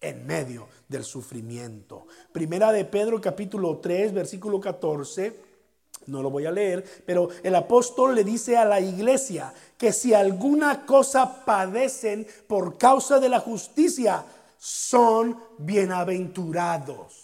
en 0.00 0.26
medio 0.26 0.68
del 0.88 1.04
sufrimiento. 1.04 2.06
Primera 2.30 2.72
de 2.72 2.84
Pedro 2.84 3.20
capítulo 3.20 3.78
3 3.78 4.12
versículo 4.12 4.60
14. 4.60 5.54
No 6.06 6.22
lo 6.22 6.30
voy 6.30 6.44
a 6.44 6.52
leer, 6.52 6.84
pero 7.06 7.30
el 7.42 7.54
apóstol 7.54 8.14
le 8.14 8.24
dice 8.24 8.58
a 8.58 8.66
la 8.66 8.80
iglesia 8.80 9.54
que 9.78 9.92
si 9.92 10.12
alguna 10.12 10.84
cosa 10.84 11.44
padecen 11.44 12.26
por 12.46 12.76
causa 12.76 13.18
de 13.18 13.30
la 13.30 13.40
justicia, 13.40 14.22
son 14.58 15.38
bienaventurados. 15.56 17.22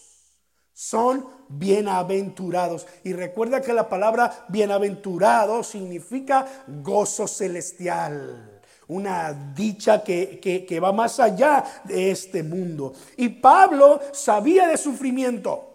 Son 0.73 1.27
bienaventurados. 1.49 2.87
Y 3.05 3.13
recuerda 3.13 3.61
que 3.61 3.75
la 3.75 3.91
palabra 3.91 4.47
bienaventurado 4.49 5.63
significa 5.63 6.65
gozo 6.67 7.29
celestial 7.29 8.50
una 8.91 9.33
dicha 9.55 10.03
que, 10.03 10.81
va 10.83 10.93
más 10.93 11.21
allá 11.21 11.65
de 11.85 12.11
este 12.11 12.43
mundo. 12.43 12.93
Y 13.17 13.29
Pablo 13.29 14.01
sabía 14.13 14.67
de 14.67 14.77
sufrimiento. 14.77 15.69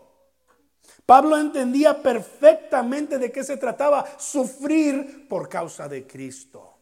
Pablo 1.06 1.38
entendía 1.38 2.02
perfectamente 2.02 3.18
de 3.18 3.32
qué 3.32 3.44
se 3.44 3.58
trataba, 3.58 4.06
sufrir 4.18 5.28
por 5.30 5.48
causa 5.48 5.88
de 5.88 6.06
Cristo. 6.06 6.74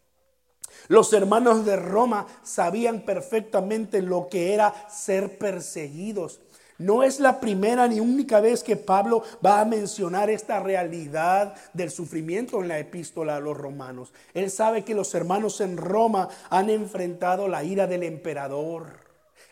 Los 0.88 1.14
hermanos 1.14 1.66
de 1.66 1.76
Roma 1.76 2.26
sabían 2.42 3.02
perfectamente 3.02 4.02
lo 4.02 4.28
que 4.28 4.54
era 4.54 4.74
ser 4.90 5.38
perseguidos. 5.38 6.40
No 6.78 7.04
es 7.04 7.20
la 7.20 7.40
primera 7.40 7.88
ni 7.88 8.00
única 8.00 8.40
vez 8.40 8.64
que 8.64 8.76
Pablo 8.76 9.24
va 9.46 9.62
a 9.62 9.66
mencionar 9.66 10.30
esta 10.30 10.60
realidad 10.60 11.56
del 11.74 11.92
sufrimiento 11.92 12.62
en 12.62 12.68
la 12.68 12.80
epístola 12.80 13.36
a 13.36 13.40
los 13.40 13.56
romanos. 13.56 14.12
Él 14.34 14.50
sabe 14.50 14.84
que 14.84 14.96
los 14.96 15.14
hermanos 15.14 15.62
en 15.62 15.78
Roma 15.78 16.30
han 16.50 16.70
enfrentado 16.70 17.48
la 17.48 17.64
ira 17.64 17.86
del 17.86 18.04
emperador. 18.04 18.88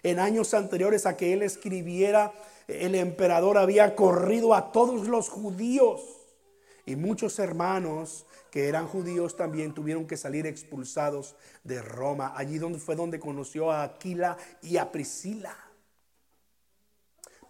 En 0.03 0.19
años 0.19 0.53
anteriores 0.53 1.05
a 1.05 1.15
que 1.15 1.33
él 1.33 1.43
escribiera, 1.43 2.33
el 2.67 2.95
emperador 2.95 3.57
había 3.57 3.95
corrido 3.95 4.55
a 4.55 4.71
todos 4.71 5.07
los 5.07 5.29
judíos. 5.29 6.01
Y 6.87 6.95
muchos 6.95 7.37
hermanos 7.37 8.25
que 8.49 8.67
eran 8.67 8.87
judíos 8.87 9.37
también 9.37 9.73
tuvieron 9.73 10.07
que 10.07 10.17
salir 10.17 10.47
expulsados 10.47 11.35
de 11.63 11.81
Roma. 11.81 12.33
Allí 12.35 12.59
fue 12.79 12.95
donde 12.95 13.19
conoció 13.19 13.71
a 13.71 13.83
Aquila 13.83 14.37
y 14.61 14.77
a 14.77 14.91
Priscila. 14.91 15.70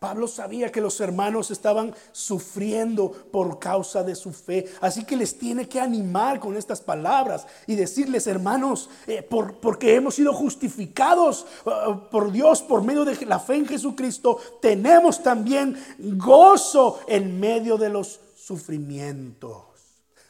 Pablo 0.01 0.27
sabía 0.27 0.71
que 0.71 0.81
los 0.81 0.99
hermanos 0.99 1.51
estaban 1.51 1.93
sufriendo 2.11 3.11
por 3.11 3.59
causa 3.59 4.01
de 4.01 4.15
su 4.15 4.33
fe. 4.33 4.65
Así 4.81 5.05
que 5.05 5.15
les 5.15 5.37
tiene 5.37 5.69
que 5.69 5.79
animar 5.79 6.39
con 6.39 6.57
estas 6.57 6.81
palabras 6.81 7.45
y 7.67 7.75
decirles, 7.75 8.25
hermanos, 8.25 8.89
eh, 9.05 9.21
porque 9.21 9.93
hemos 9.93 10.15
sido 10.15 10.33
justificados 10.33 11.45
uh, 11.65 12.09
por 12.09 12.31
Dios 12.31 12.63
por 12.63 12.81
medio 12.81 13.05
de 13.05 13.27
la 13.27 13.37
fe 13.37 13.57
en 13.57 13.67
Jesucristo, 13.67 14.39
tenemos 14.59 15.21
también 15.21 15.77
gozo 16.17 17.01
en 17.07 17.39
medio 17.39 17.77
de 17.77 17.89
los 17.89 18.21
sufrimientos. 18.35 19.65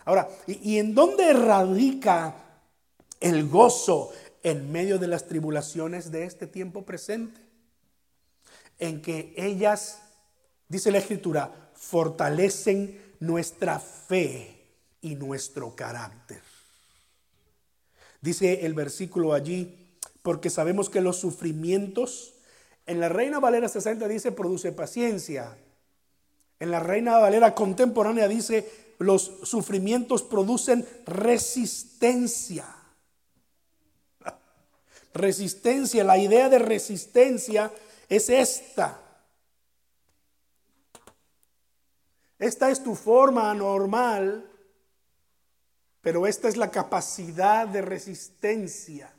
Ahora, 0.03 0.27
¿y, 0.47 0.73
y 0.73 0.79
en 0.79 0.93
dónde 0.93 1.31
radica 1.31 2.35
el 3.21 3.47
gozo 3.47 4.09
en 4.43 4.69
medio 4.69 4.99
de 4.99 5.07
las 5.07 5.27
tribulaciones 5.27 6.11
de 6.11 6.25
este 6.25 6.45
tiempo 6.45 6.83
presente? 6.83 7.40
En 8.81 9.01
que 9.01 9.33
ellas, 9.37 10.01
dice 10.67 10.91
la 10.91 10.97
escritura, 10.97 11.71
fortalecen 11.75 12.99
nuestra 13.19 13.79
fe 13.79 14.57
y 15.01 15.15
nuestro 15.15 15.75
carácter. 15.75 16.41
Dice 18.21 18.65
el 18.65 18.73
versículo 18.73 19.33
allí, 19.33 19.87
porque 20.23 20.49
sabemos 20.49 20.89
que 20.89 20.99
los 20.99 21.17
sufrimientos, 21.17 22.33
en 22.87 22.99
la 22.99 23.07
Reina 23.07 23.39
Valera 23.39 23.69
60 23.69 24.07
dice, 24.07 24.31
produce 24.31 24.71
paciencia. 24.71 25.55
En 26.59 26.71
la 26.71 26.79
Reina 26.79 27.19
Valera 27.19 27.53
contemporánea 27.53 28.27
dice, 28.27 28.67
los 28.97 29.31
sufrimientos 29.43 30.23
producen 30.23 30.87
resistencia. 31.05 32.65
Resistencia, 35.13 36.03
la 36.03 36.17
idea 36.17 36.49
de 36.49 36.57
resistencia 36.57 37.71
es 38.11 38.29
esta. 38.29 38.99
Esta 42.37 42.69
es 42.69 42.83
tu 42.83 42.95
forma 42.95 43.53
normal, 43.53 44.49
pero 46.01 46.27
esta 46.27 46.49
es 46.49 46.57
la 46.57 46.71
capacidad 46.71 47.67
de 47.67 47.81
resistencia. 47.81 49.13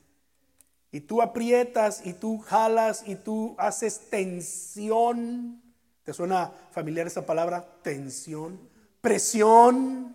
Y 0.91 1.01
tú 1.01 1.23
aprietas 1.23 2.05
y 2.05 2.13
tú 2.13 2.39
jalas 2.39 3.05
y 3.07 3.17
tú 3.17 3.55
haces 3.59 4.11
tensión. 4.11 5.63
¿Te 6.05 6.13
suena 6.13 6.53
familiar 6.71 7.07
esa 7.07 7.25
palabra? 7.25 7.67
Tensión. 7.83 8.69
Presión. 9.01 10.15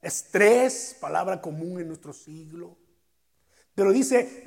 Estrés, 0.00 0.96
palabra 1.00 1.40
común 1.40 1.80
en 1.80 1.88
nuestro 1.88 2.12
siglo. 2.12 2.76
Pero 3.74 3.90
dice, 3.90 4.44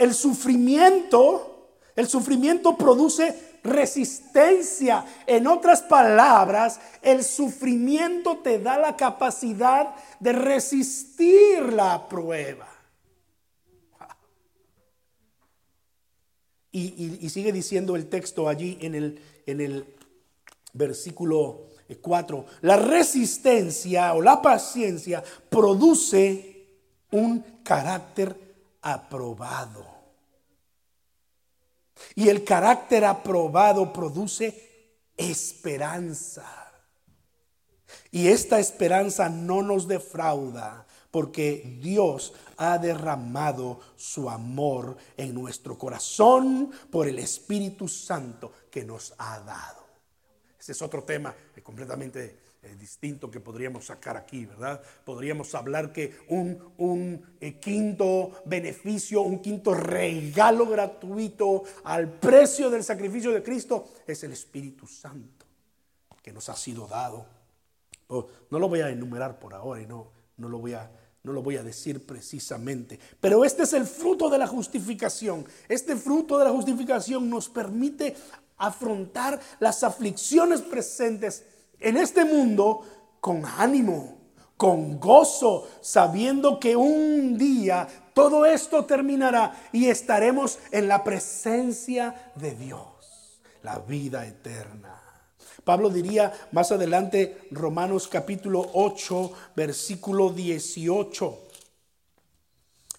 el 0.00 0.14
sufrimiento 0.14 1.53
El 1.96 2.08
sufrimiento 2.08 2.76
produce 2.76 3.58
resistencia. 3.62 5.04
En 5.26 5.46
otras 5.46 5.82
palabras, 5.82 6.80
el 7.02 7.22
sufrimiento 7.24 8.38
te 8.38 8.58
da 8.58 8.78
la 8.78 8.96
capacidad 8.96 9.94
de 10.20 10.32
resistir 10.32 11.72
la 11.72 12.08
prueba. 12.08 12.68
Y, 16.72 17.28
sigue 17.28 17.52
diciendo 17.52 17.94
el 17.94 18.08
texto 18.08 18.48
allí 18.48 18.78
en 18.80 18.96
el, 18.96 19.20
en 19.46 19.60
el 19.60 19.86
versículo 20.72 21.68
4. 22.00 22.46
La 22.62 22.76
resistencia 22.76 24.12
o 24.14 24.20
la 24.20 24.42
paciencia 24.42 25.22
produce 25.48 26.66
un 27.12 27.44
carácter 27.62 28.36
aprobado. 28.82 29.93
Y 32.14 32.28
el 32.28 32.44
carácter 32.44 33.04
aprobado 33.04 33.92
produce 33.92 35.02
esperanza. 35.16 36.72
Y 38.10 38.28
esta 38.28 38.58
esperanza 38.58 39.28
no 39.28 39.62
nos 39.62 39.88
defrauda 39.88 40.86
porque 41.10 41.78
Dios 41.80 42.32
ha 42.56 42.78
derramado 42.78 43.80
su 43.96 44.28
amor 44.28 44.96
en 45.16 45.32
nuestro 45.34 45.78
corazón 45.78 46.72
por 46.90 47.06
el 47.06 47.18
Espíritu 47.18 47.86
Santo 47.88 48.52
que 48.70 48.84
nos 48.84 49.14
ha 49.18 49.38
dado. 49.40 49.84
Ese 50.58 50.72
es 50.72 50.82
otro 50.82 51.04
tema 51.04 51.34
completamente 51.62 52.43
eh, 52.64 52.76
distinto 52.78 53.30
que 53.30 53.40
podríamos 53.40 53.86
sacar 53.86 54.16
aquí, 54.16 54.46
¿verdad? 54.46 54.82
Podríamos 55.04 55.54
hablar 55.54 55.92
que 55.92 56.16
un, 56.28 56.58
un 56.78 57.22
eh, 57.40 57.58
quinto 57.58 58.42
beneficio, 58.44 59.22
un 59.22 59.40
quinto 59.40 59.74
regalo 59.74 60.66
gratuito 60.66 61.64
al 61.84 62.10
precio 62.10 62.70
del 62.70 62.82
sacrificio 62.84 63.32
de 63.32 63.42
Cristo 63.42 63.88
es 64.06 64.24
el 64.24 64.32
Espíritu 64.32 64.86
Santo 64.86 65.44
que 66.22 66.32
nos 66.32 66.48
ha 66.48 66.56
sido 66.56 66.86
dado. 66.86 67.26
Oh, 68.08 68.26
no 68.50 68.58
lo 68.58 68.68
voy 68.68 68.80
a 68.80 68.88
enumerar 68.88 69.38
por 69.38 69.52
ahora 69.52 69.82
y 69.82 69.86
no, 69.86 70.10
no 70.38 70.48
lo 70.48 70.58
voy 70.58 70.72
a 70.72 70.90
no 71.22 71.32
lo 71.32 71.42
voy 71.42 71.56
a 71.56 71.62
decir 71.62 72.04
precisamente, 72.04 73.00
pero 73.18 73.46
este 73.46 73.62
es 73.62 73.72
el 73.72 73.86
fruto 73.86 74.28
de 74.28 74.36
la 74.36 74.46
justificación. 74.46 75.46
Este 75.70 75.96
fruto 75.96 76.38
de 76.38 76.44
la 76.44 76.50
justificación 76.50 77.30
nos 77.30 77.48
permite 77.48 78.14
afrontar 78.58 79.40
las 79.58 79.82
aflicciones 79.82 80.60
presentes 80.60 81.44
en 81.80 81.96
este 81.96 82.24
mundo 82.24 82.82
con 83.20 83.44
ánimo, 83.44 84.18
con 84.56 85.00
gozo, 85.00 85.68
sabiendo 85.80 86.60
que 86.60 86.76
un 86.76 87.36
día 87.36 87.88
todo 88.14 88.46
esto 88.46 88.84
terminará 88.84 89.68
y 89.72 89.88
estaremos 89.88 90.58
en 90.70 90.88
la 90.88 91.02
presencia 91.02 92.32
de 92.36 92.54
Dios, 92.54 93.40
la 93.62 93.78
vida 93.80 94.26
eterna. 94.26 95.00
Pablo 95.64 95.88
diría 95.88 96.32
más 96.52 96.70
adelante, 96.70 97.48
Romanos 97.50 98.06
capítulo 98.06 98.70
8, 98.74 99.32
versículo 99.56 100.30
18, 100.30 101.38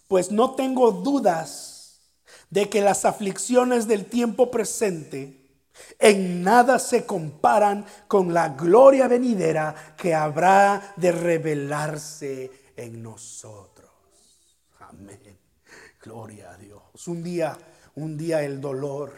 pues 0.07 0.31
no 0.31 0.55
tengo 0.55 0.91
dudas 0.91 2.01
de 2.49 2.69
que 2.69 2.81
las 2.81 3.05
aflicciones 3.05 3.87
del 3.87 4.05
tiempo 4.05 4.51
presente 4.51 5.44
en 5.99 6.43
nada 6.43 6.79
se 6.79 7.05
comparan 7.05 7.85
con 8.07 8.33
la 8.33 8.49
gloria 8.49 9.07
venidera 9.07 9.95
que 9.97 10.13
habrá 10.13 10.93
de 10.95 11.11
revelarse 11.11 12.51
en 12.75 13.01
nosotros. 13.01 13.91
Amén. 14.79 15.37
Gloria 16.01 16.51
a 16.51 16.57
Dios. 16.57 17.07
Un 17.07 17.23
día, 17.23 17.57
un 17.95 18.17
día 18.17 18.43
el 18.43 18.61
dolor, 18.61 19.13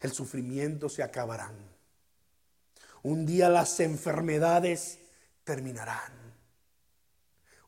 el 0.00 0.12
sufrimiento 0.12 0.88
se 0.88 1.02
acabarán. 1.02 1.54
Un 3.02 3.24
día 3.24 3.48
las 3.48 3.78
enfermedades 3.80 4.98
terminarán. 5.44 6.12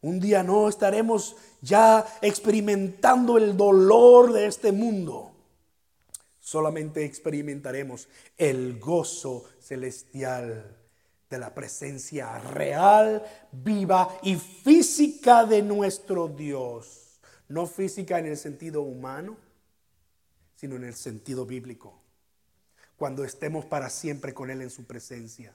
Un 0.01 0.21
día 0.21 0.43
no 0.43 0.69
estaremos 0.69 1.37
ya 1.61 2.05
experimentando 2.23 3.37
el 3.37 3.57
dolor 3.57 4.33
de 4.33 4.47
este 4.47 4.73
mundo 4.73 5.28
solamente 6.49 7.05
experimentaremos 7.05 8.09
el 8.39 8.79
gozo 8.79 9.45
celestial 9.61 10.79
de 11.29 11.39
la 11.39 11.55
presencia 11.55 12.39
real, 12.39 13.23
viva 13.53 14.19
y 14.23 14.37
física 14.37 15.45
de 15.45 15.61
nuestro 15.61 16.27
Dios. 16.27 17.21
No 17.49 17.67
física 17.67 18.19
en 18.19 18.25
el 18.25 18.39
sentido 18.39 18.81
humano, 18.81 19.37
sino 20.55 20.77
en 20.77 20.85
el 20.85 20.95
sentido 20.95 21.45
bíblico. 21.45 22.01
Cuando 22.97 23.25
estemos 23.25 23.67
para 23.67 23.91
siempre 23.91 24.33
con 24.33 24.51
Él 24.51 24.63
en 24.63 24.71
su 24.71 24.87
presencia. 24.87 25.53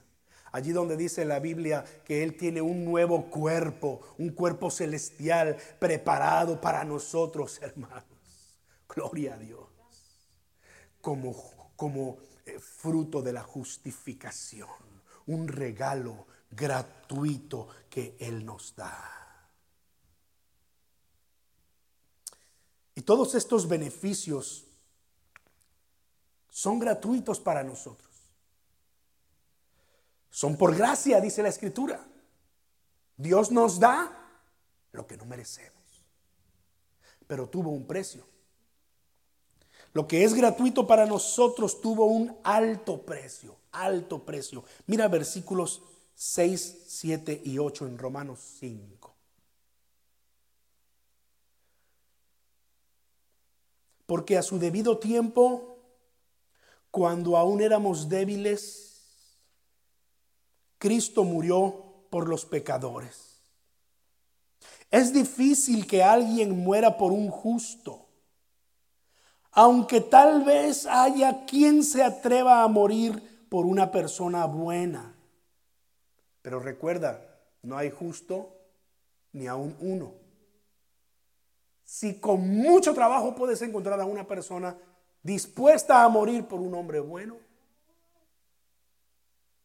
Allí 0.52 0.70
donde 0.70 0.96
dice 0.96 1.24
la 1.24 1.40
Biblia 1.40 1.84
que 2.04 2.22
Él 2.22 2.36
tiene 2.36 2.62
un 2.62 2.84
nuevo 2.84 3.30
cuerpo, 3.30 4.00
un 4.16 4.28
cuerpo 4.28 4.70
celestial 4.70 5.56
preparado 5.80 6.60
para 6.60 6.84
nosotros, 6.84 7.60
hermanos. 7.62 8.04
Gloria 8.88 9.34
a 9.34 9.38
Dios 9.38 9.73
como, 11.04 11.36
como 11.76 12.16
eh, 12.46 12.58
fruto 12.58 13.20
de 13.20 13.34
la 13.34 13.42
justificación, 13.42 14.70
un 15.26 15.46
regalo 15.46 16.26
gratuito 16.50 17.68
que 17.90 18.16
Él 18.18 18.46
nos 18.46 18.74
da. 18.74 19.50
Y 22.94 23.02
todos 23.02 23.34
estos 23.34 23.68
beneficios 23.68 24.64
son 26.48 26.78
gratuitos 26.78 27.38
para 27.38 27.62
nosotros. 27.62 28.10
Son 30.30 30.56
por 30.56 30.74
gracia, 30.74 31.20
dice 31.20 31.42
la 31.42 31.50
Escritura. 31.50 32.02
Dios 33.18 33.50
nos 33.50 33.78
da 33.78 34.40
lo 34.92 35.06
que 35.06 35.18
no 35.18 35.26
merecemos. 35.26 36.02
Pero 37.26 37.46
tuvo 37.50 37.70
un 37.72 37.86
precio. 37.86 38.33
Lo 39.94 40.08
que 40.08 40.24
es 40.24 40.34
gratuito 40.34 40.88
para 40.88 41.06
nosotros 41.06 41.80
tuvo 41.80 42.06
un 42.06 42.36
alto 42.42 43.00
precio, 43.06 43.56
alto 43.70 44.24
precio. 44.24 44.64
Mira 44.88 45.06
versículos 45.06 45.82
6, 46.16 46.82
7 46.88 47.42
y 47.44 47.58
8 47.58 47.86
en 47.86 47.98
Romanos 47.98 48.40
5. 48.58 49.14
Porque 54.06 54.36
a 54.36 54.42
su 54.42 54.58
debido 54.58 54.98
tiempo, 54.98 55.78
cuando 56.90 57.36
aún 57.36 57.60
éramos 57.60 58.08
débiles, 58.08 59.38
Cristo 60.78 61.22
murió 61.22 62.06
por 62.10 62.28
los 62.28 62.44
pecadores. 62.44 63.40
Es 64.90 65.12
difícil 65.12 65.86
que 65.86 66.02
alguien 66.02 66.64
muera 66.64 66.98
por 66.98 67.12
un 67.12 67.30
justo 67.30 68.03
aunque 69.54 70.00
tal 70.00 70.44
vez 70.44 70.84
haya 70.86 71.46
quien 71.46 71.84
se 71.84 72.02
atreva 72.02 72.62
a 72.62 72.68
morir 72.68 73.46
por 73.48 73.66
una 73.66 73.90
persona 73.92 74.46
buena. 74.46 75.14
Pero 76.42 76.58
recuerda, 76.58 77.38
no 77.62 77.78
hay 77.78 77.90
justo 77.90 78.52
ni 79.32 79.46
aún 79.46 79.76
uno. 79.80 80.12
Si 81.84 82.18
con 82.18 82.48
mucho 82.48 82.94
trabajo 82.94 83.34
puedes 83.36 83.62
encontrar 83.62 84.00
a 84.00 84.04
una 84.04 84.26
persona 84.26 84.76
dispuesta 85.22 86.02
a 86.02 86.08
morir 86.08 86.46
por 86.46 86.60
un 86.60 86.74
hombre 86.74 86.98
bueno, 86.98 87.36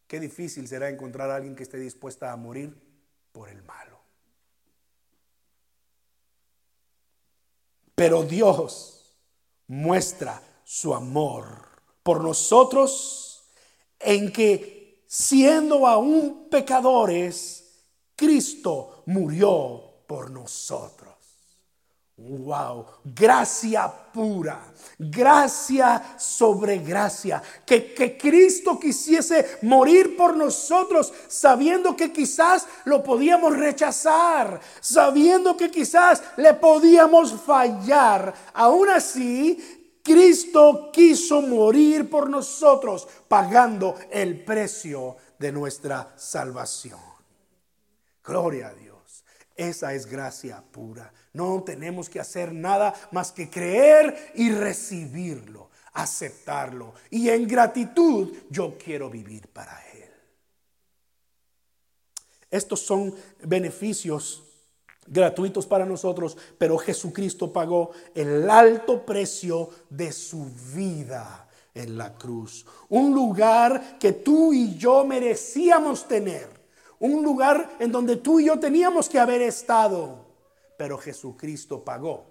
qué 0.08 0.20
difícil 0.20 0.68
será 0.68 0.90
encontrar 0.90 1.32
a 1.32 1.38
alguien 1.38 1.56
que 1.56 1.64
esté 1.64 1.80
dispuesta 1.80 2.32
a 2.32 2.36
morir 2.36 2.80
por 3.32 3.50
el 3.50 3.64
malo. 3.64 4.00
Pero 7.96 8.24
Dios 8.24 8.99
muestra 9.70 10.42
su 10.64 10.94
amor 10.94 11.46
por 12.04 12.22
nosotros 12.24 13.44
en 14.00 14.32
que 14.32 15.04
siendo 15.08 15.88
aún 15.88 16.48
pecadores, 16.50 17.84
Cristo 18.16 19.04
murió 19.08 20.04
por 20.06 20.30
nosotros. 20.30 21.09
Wow, 22.22 22.86
gracia 23.06 23.88
pura, 24.14 24.60
gracia 24.98 26.16
sobre 26.18 26.80
gracia. 26.80 27.42
Que, 27.66 27.94
que, 27.94 28.18
Cristo 28.18 28.78
quisiese 28.78 29.60
morir 29.62 30.18
por 30.18 30.36
nosotros, 30.36 31.14
sabiendo 31.30 31.96
que 31.96 32.12
quizás 32.12 32.68
lo 32.84 33.02
podíamos 33.02 33.56
rechazar, 33.56 34.60
sabiendo 34.82 35.56
que 35.56 35.72
quizás 35.72 36.22
le 36.36 36.54
podíamos 36.56 37.32
fallar. 37.32 38.34
Aún 38.54 38.90
así, 38.90 40.02
Cristo 40.04 40.90
quiso 40.92 41.42
morir 41.42 42.10
por 42.10 42.30
nosotros, 42.30 43.08
pagando 43.30 43.96
el 44.12 44.44
precio 44.44 45.16
de 45.38 45.54
nuestra 45.54 46.14
salvación. 46.18 47.00
Gloria 48.24 48.68
a 48.68 48.74
Dios. 48.74 48.89
Esa 49.60 49.94
es 49.94 50.06
gracia 50.06 50.64
pura. 50.72 51.12
No 51.34 51.62
tenemos 51.64 52.10
que 52.10 52.22
hacer 52.22 52.54
nada 52.54 52.94
más 53.12 53.34
que 53.34 53.50
creer 53.50 54.32
y 54.36 54.52
recibirlo, 54.52 55.70
aceptarlo. 55.92 56.94
Y 57.10 57.28
en 57.28 57.46
gratitud 57.46 58.34
yo 58.50 58.78
quiero 58.78 59.10
vivir 59.10 59.50
para 59.50 59.78
Él. 59.94 60.10
Estos 62.50 62.80
son 62.80 63.14
beneficios 63.44 64.44
gratuitos 65.06 65.68
para 65.68 65.86
nosotros, 65.86 66.38
pero 66.58 66.78
Jesucristo 66.78 67.52
pagó 67.52 67.92
el 68.16 68.50
alto 68.50 69.06
precio 69.06 69.72
de 69.90 70.14
su 70.14 70.50
vida 70.74 71.50
en 71.74 71.98
la 71.98 72.14
cruz. 72.14 72.66
Un 72.88 73.14
lugar 73.14 73.98
que 74.00 74.14
tú 74.14 74.54
y 74.54 74.78
yo 74.78 75.04
merecíamos 75.04 76.08
tener. 76.08 76.59
Un 77.00 77.24
lugar 77.24 77.78
en 77.80 77.92
donde 77.92 78.18
tú 78.18 78.40
y 78.40 78.46
yo 78.46 78.60
teníamos 78.60 79.08
que 79.10 79.20
haber 79.20 79.42
estado. 79.42 80.26
Pero 80.78 80.98
Jesucristo 80.98 81.84
pagó 81.84 82.26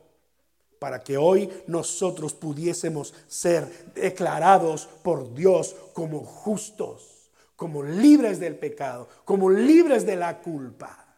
para 0.79 1.03
que 1.03 1.17
hoy 1.17 1.51
nosotros 1.67 2.35
pudiésemos 2.35 3.13
ser 3.27 3.93
declarados 3.95 4.87
por 5.03 5.35
Dios 5.35 5.75
como 5.93 6.21
justos, 6.21 7.31
como 7.57 7.83
libres 7.83 8.39
del 8.39 8.57
pecado, 8.57 9.09
como 9.25 9.51
libres 9.51 10.07
de 10.07 10.17
la 10.17 10.41
culpa, 10.41 11.17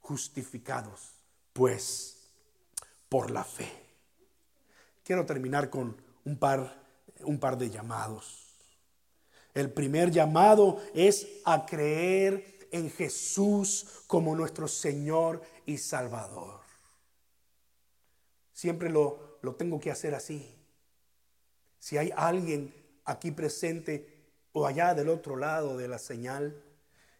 justificados, 0.00 1.14
pues, 1.52 2.30
por 3.08 3.30
la 3.30 3.42
fe. 3.42 3.68
Quiero 5.02 5.26
terminar 5.26 5.68
con 5.68 5.96
un 6.24 6.38
par 6.38 6.86
un 7.24 7.38
par 7.38 7.56
de 7.56 7.70
llamados. 7.70 8.44
El 9.54 9.70
primer 9.70 10.10
llamado 10.10 10.82
es 10.94 11.26
a 11.44 11.64
creer 11.64 12.55
en 12.72 12.90
Jesús 12.90 14.04
como 14.06 14.34
nuestro 14.34 14.68
Señor 14.68 15.42
y 15.64 15.78
Salvador. 15.78 16.60
Siempre 18.52 18.90
lo, 18.90 19.38
lo 19.42 19.54
tengo 19.54 19.78
que 19.80 19.90
hacer 19.90 20.14
así. 20.14 20.54
Si 21.78 21.98
hay 21.98 22.12
alguien 22.16 22.74
aquí 23.04 23.30
presente 23.30 24.32
o 24.52 24.66
allá 24.66 24.94
del 24.94 25.08
otro 25.08 25.36
lado 25.36 25.76
de 25.76 25.88
la 25.88 25.98
señal 25.98 26.62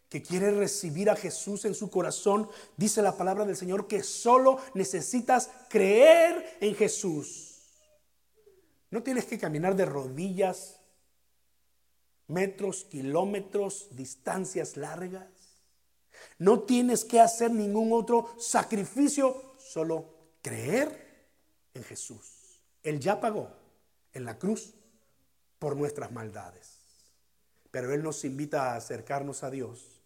que 0.09 0.23
quiere 0.23 0.51
recibir 0.51 1.09
a 1.09 1.15
Jesús 1.15 1.65
en 1.65 1.75
su 1.75 1.89
corazón, 1.89 2.49
dice 2.77 3.01
la 3.01 3.17
palabra 3.17 3.45
del 3.45 3.57
Señor 3.57 3.87
que 3.87 4.03
solo 4.03 4.59
necesitas 4.73 5.49
creer 5.69 6.57
en 6.61 6.75
Jesús 6.75 7.57
no 8.89 9.03
tienes 9.03 9.25
que 9.25 9.37
caminar 9.37 9.75
de 9.75 9.85
rodillas, 9.85 10.79
metros, 12.27 12.85
kilómetros, 12.85 13.89
distancias 13.91 14.77
largas. 14.77 15.27
No 16.39 16.61
tienes 16.61 17.05
que 17.05 17.19
hacer 17.19 17.51
ningún 17.51 17.91
otro 17.93 18.29
sacrificio, 18.39 19.53
solo 19.57 20.13
creer 20.41 21.29
en 21.73 21.83
Jesús. 21.83 22.61
Él 22.83 22.99
ya 22.99 23.19
pagó 23.19 23.49
en 24.13 24.25
la 24.25 24.37
cruz 24.37 24.73
por 25.59 25.75
nuestras 25.75 26.11
maldades. 26.11 26.77
Pero 27.71 27.93
Él 27.93 28.03
nos 28.03 28.23
invita 28.23 28.71
a 28.71 28.75
acercarnos 28.77 29.43
a 29.43 29.49
Dios 29.49 29.97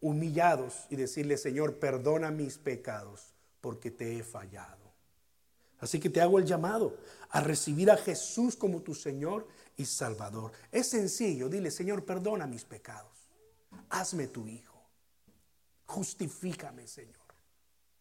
humillados 0.00 0.86
y 0.90 0.96
decirle, 0.96 1.36
Señor, 1.36 1.78
perdona 1.78 2.30
mis 2.30 2.58
pecados 2.58 3.34
porque 3.60 3.90
te 3.90 4.18
he 4.18 4.22
fallado. 4.22 4.86
Así 5.78 6.00
que 6.00 6.10
te 6.10 6.20
hago 6.20 6.38
el 6.38 6.46
llamado 6.46 6.96
a 7.30 7.40
recibir 7.40 7.90
a 7.90 7.96
Jesús 7.96 8.56
como 8.56 8.82
tu 8.82 8.94
Señor 8.94 9.46
y 9.76 9.84
Salvador. 9.84 10.52
Es 10.72 10.88
sencillo, 10.88 11.48
dile, 11.48 11.70
Señor, 11.70 12.04
perdona 12.04 12.46
mis 12.46 12.64
pecados. 12.64 13.12
Hazme 13.90 14.28
tu 14.28 14.46
Hijo. 14.46 14.65
Justifícame, 15.86 16.86
Señor. 16.86 17.24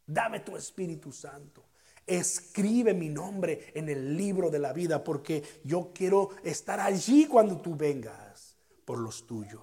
Dame 0.05 0.41
tu 0.41 0.55
Espíritu 0.55 1.11
Santo. 1.11 1.65
Escribe 2.05 2.93
mi 2.93 3.09
nombre 3.09 3.71
en 3.73 3.89
el 3.89 4.15
libro 4.15 4.49
de 4.49 4.59
la 4.59 4.73
vida 4.73 5.03
porque 5.03 5.43
yo 5.63 5.91
quiero 5.93 6.29
estar 6.43 6.79
allí 6.79 7.25
cuando 7.25 7.59
tú 7.59 7.75
vengas 7.75 8.55
por 8.85 8.99
los 8.99 9.25
tuyos. 9.25 9.61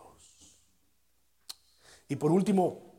Y 2.09 2.17
por 2.17 2.33
último, 2.33 2.93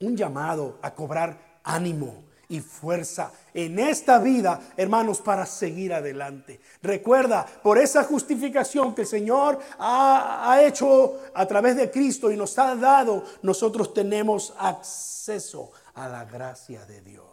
un 0.00 0.16
llamado 0.16 0.78
a 0.80 0.94
cobrar 0.94 1.60
ánimo 1.64 2.27
y 2.48 2.60
fuerza 2.60 3.32
en 3.52 3.78
esta 3.78 4.18
vida, 4.18 4.60
hermanos, 4.76 5.20
para 5.20 5.44
seguir 5.44 5.92
adelante. 5.92 6.60
Recuerda, 6.82 7.44
por 7.62 7.78
esa 7.78 8.04
justificación 8.04 8.94
que 8.94 9.02
el 9.02 9.06
Señor 9.06 9.58
ha, 9.78 10.60
hecho 10.62 11.18
a 11.34 11.46
través 11.46 11.76
de 11.76 11.90
Cristo 11.90 12.30
y 12.30 12.36
nos 12.36 12.58
ha 12.58 12.74
dado, 12.74 13.24
nosotros 13.42 13.92
tenemos 13.92 14.54
acceso 14.58 15.70
a 15.94 16.08
la 16.08 16.24
gracia 16.24 16.84
de 16.86 17.02
Dios 17.02 17.26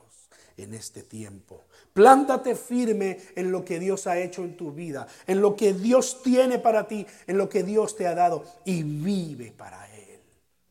en 0.57 0.74
este 0.74 1.03
tiempo. 1.03 1.66
Plántate 1.93 2.55
firme 2.55 3.20
en 3.36 3.51
lo 3.51 3.63
que 3.63 3.80
Dios 3.80 4.07
ha 4.07 4.20
hecho 4.20 4.43
en 4.43 4.57
tu 4.57 4.72
vida, 4.72 5.07
en 5.28 5.41
lo 5.41 5.55
que 5.55 5.74
Dios 5.74 6.22
tiene 6.22 6.59
para 6.59 6.88
ti, 6.88 7.05
en 7.26 7.38
lo 7.38 7.47
que 7.47 7.63
Dios 7.63 7.95
te 7.95 8.05
ha 8.05 8.16
dado 8.16 8.43
y 8.66 8.84
vive 8.84 9.53
para 9.55 9.89
Él. 9.95 10.20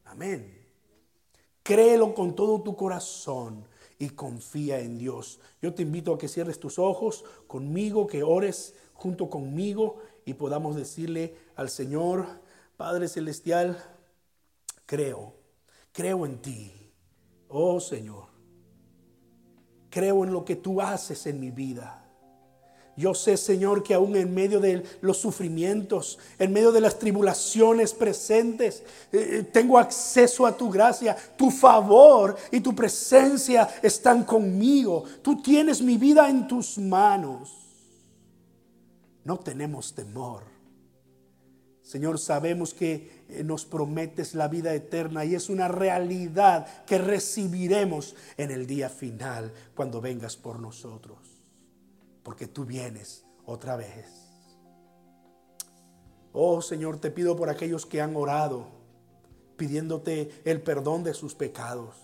Amén. 0.04 0.62
Créelo 1.62 2.14
con 2.14 2.36
todo 2.36 2.60
tu 2.60 2.76
corazón 2.76 3.66
y 4.04 4.10
confía 4.10 4.80
en 4.80 4.98
Dios. 4.98 5.40
Yo 5.62 5.72
te 5.74 5.82
invito 5.82 6.12
a 6.12 6.18
que 6.18 6.28
cierres 6.28 6.60
tus 6.60 6.78
ojos 6.78 7.24
conmigo, 7.46 8.06
que 8.06 8.22
ores 8.22 8.74
junto 8.92 9.30
conmigo 9.30 9.98
y 10.24 10.34
podamos 10.34 10.76
decirle 10.76 11.36
al 11.56 11.70
Señor, 11.70 12.26
Padre 12.76 13.08
Celestial, 13.08 13.82
creo, 14.84 15.34
creo 15.92 16.26
en 16.26 16.38
ti, 16.42 16.72
oh 17.48 17.80
Señor, 17.80 18.26
creo 19.90 20.24
en 20.24 20.32
lo 20.32 20.44
que 20.44 20.56
tú 20.56 20.80
haces 20.80 21.26
en 21.26 21.40
mi 21.40 21.50
vida. 21.50 22.03
Yo 22.96 23.12
sé, 23.12 23.36
Señor, 23.36 23.82
que 23.82 23.94
aún 23.94 24.14
en 24.14 24.32
medio 24.32 24.60
de 24.60 24.84
los 25.00 25.18
sufrimientos, 25.18 26.18
en 26.38 26.52
medio 26.52 26.70
de 26.70 26.80
las 26.80 26.98
tribulaciones 26.98 27.92
presentes, 27.92 28.84
eh, 29.10 29.44
tengo 29.52 29.78
acceso 29.78 30.46
a 30.46 30.56
tu 30.56 30.70
gracia, 30.70 31.16
tu 31.36 31.50
favor 31.50 32.36
y 32.52 32.60
tu 32.60 32.74
presencia 32.74 33.68
están 33.82 34.22
conmigo. 34.22 35.04
Tú 35.22 35.42
tienes 35.42 35.82
mi 35.82 35.96
vida 35.96 36.28
en 36.28 36.46
tus 36.46 36.78
manos. 36.78 37.50
No 39.24 39.38
tenemos 39.38 39.92
temor. 39.94 40.44
Señor, 41.82 42.20
sabemos 42.20 42.72
que 42.74 43.24
eh, 43.28 43.42
nos 43.42 43.64
prometes 43.64 44.34
la 44.34 44.46
vida 44.46 44.72
eterna 44.72 45.24
y 45.24 45.34
es 45.34 45.48
una 45.48 45.66
realidad 45.66 46.84
que 46.84 46.98
recibiremos 46.98 48.14
en 48.36 48.52
el 48.52 48.68
día 48.68 48.88
final 48.88 49.52
cuando 49.74 50.00
vengas 50.00 50.36
por 50.36 50.60
nosotros 50.60 51.33
porque 52.24 52.48
tú 52.48 52.64
vienes 52.64 53.24
otra 53.44 53.76
vez. 53.76 54.24
Oh 56.32 56.60
Señor, 56.60 56.98
te 56.98 57.12
pido 57.12 57.36
por 57.36 57.48
aquellos 57.48 57.86
que 57.86 58.02
han 58.02 58.16
orado, 58.16 58.66
pidiéndote 59.56 60.42
el 60.44 60.60
perdón 60.62 61.04
de 61.04 61.14
sus 61.14 61.34
pecados, 61.36 61.94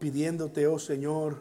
pidiéndote, 0.00 0.66
oh 0.66 0.80
Señor, 0.80 1.40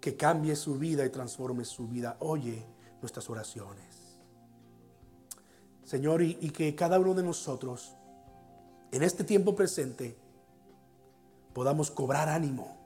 que 0.00 0.16
cambie 0.16 0.56
su 0.56 0.78
vida 0.78 1.06
y 1.06 1.10
transforme 1.10 1.64
su 1.64 1.88
vida. 1.88 2.16
Oye 2.20 2.66
nuestras 3.00 3.30
oraciones. 3.30 3.86
Señor, 5.84 6.20
y, 6.20 6.36
y 6.40 6.50
que 6.50 6.74
cada 6.74 6.98
uno 6.98 7.14
de 7.14 7.22
nosotros, 7.22 7.94
en 8.92 9.02
este 9.02 9.24
tiempo 9.24 9.56
presente, 9.56 10.18
podamos 11.54 11.90
cobrar 11.90 12.28
ánimo, 12.28 12.76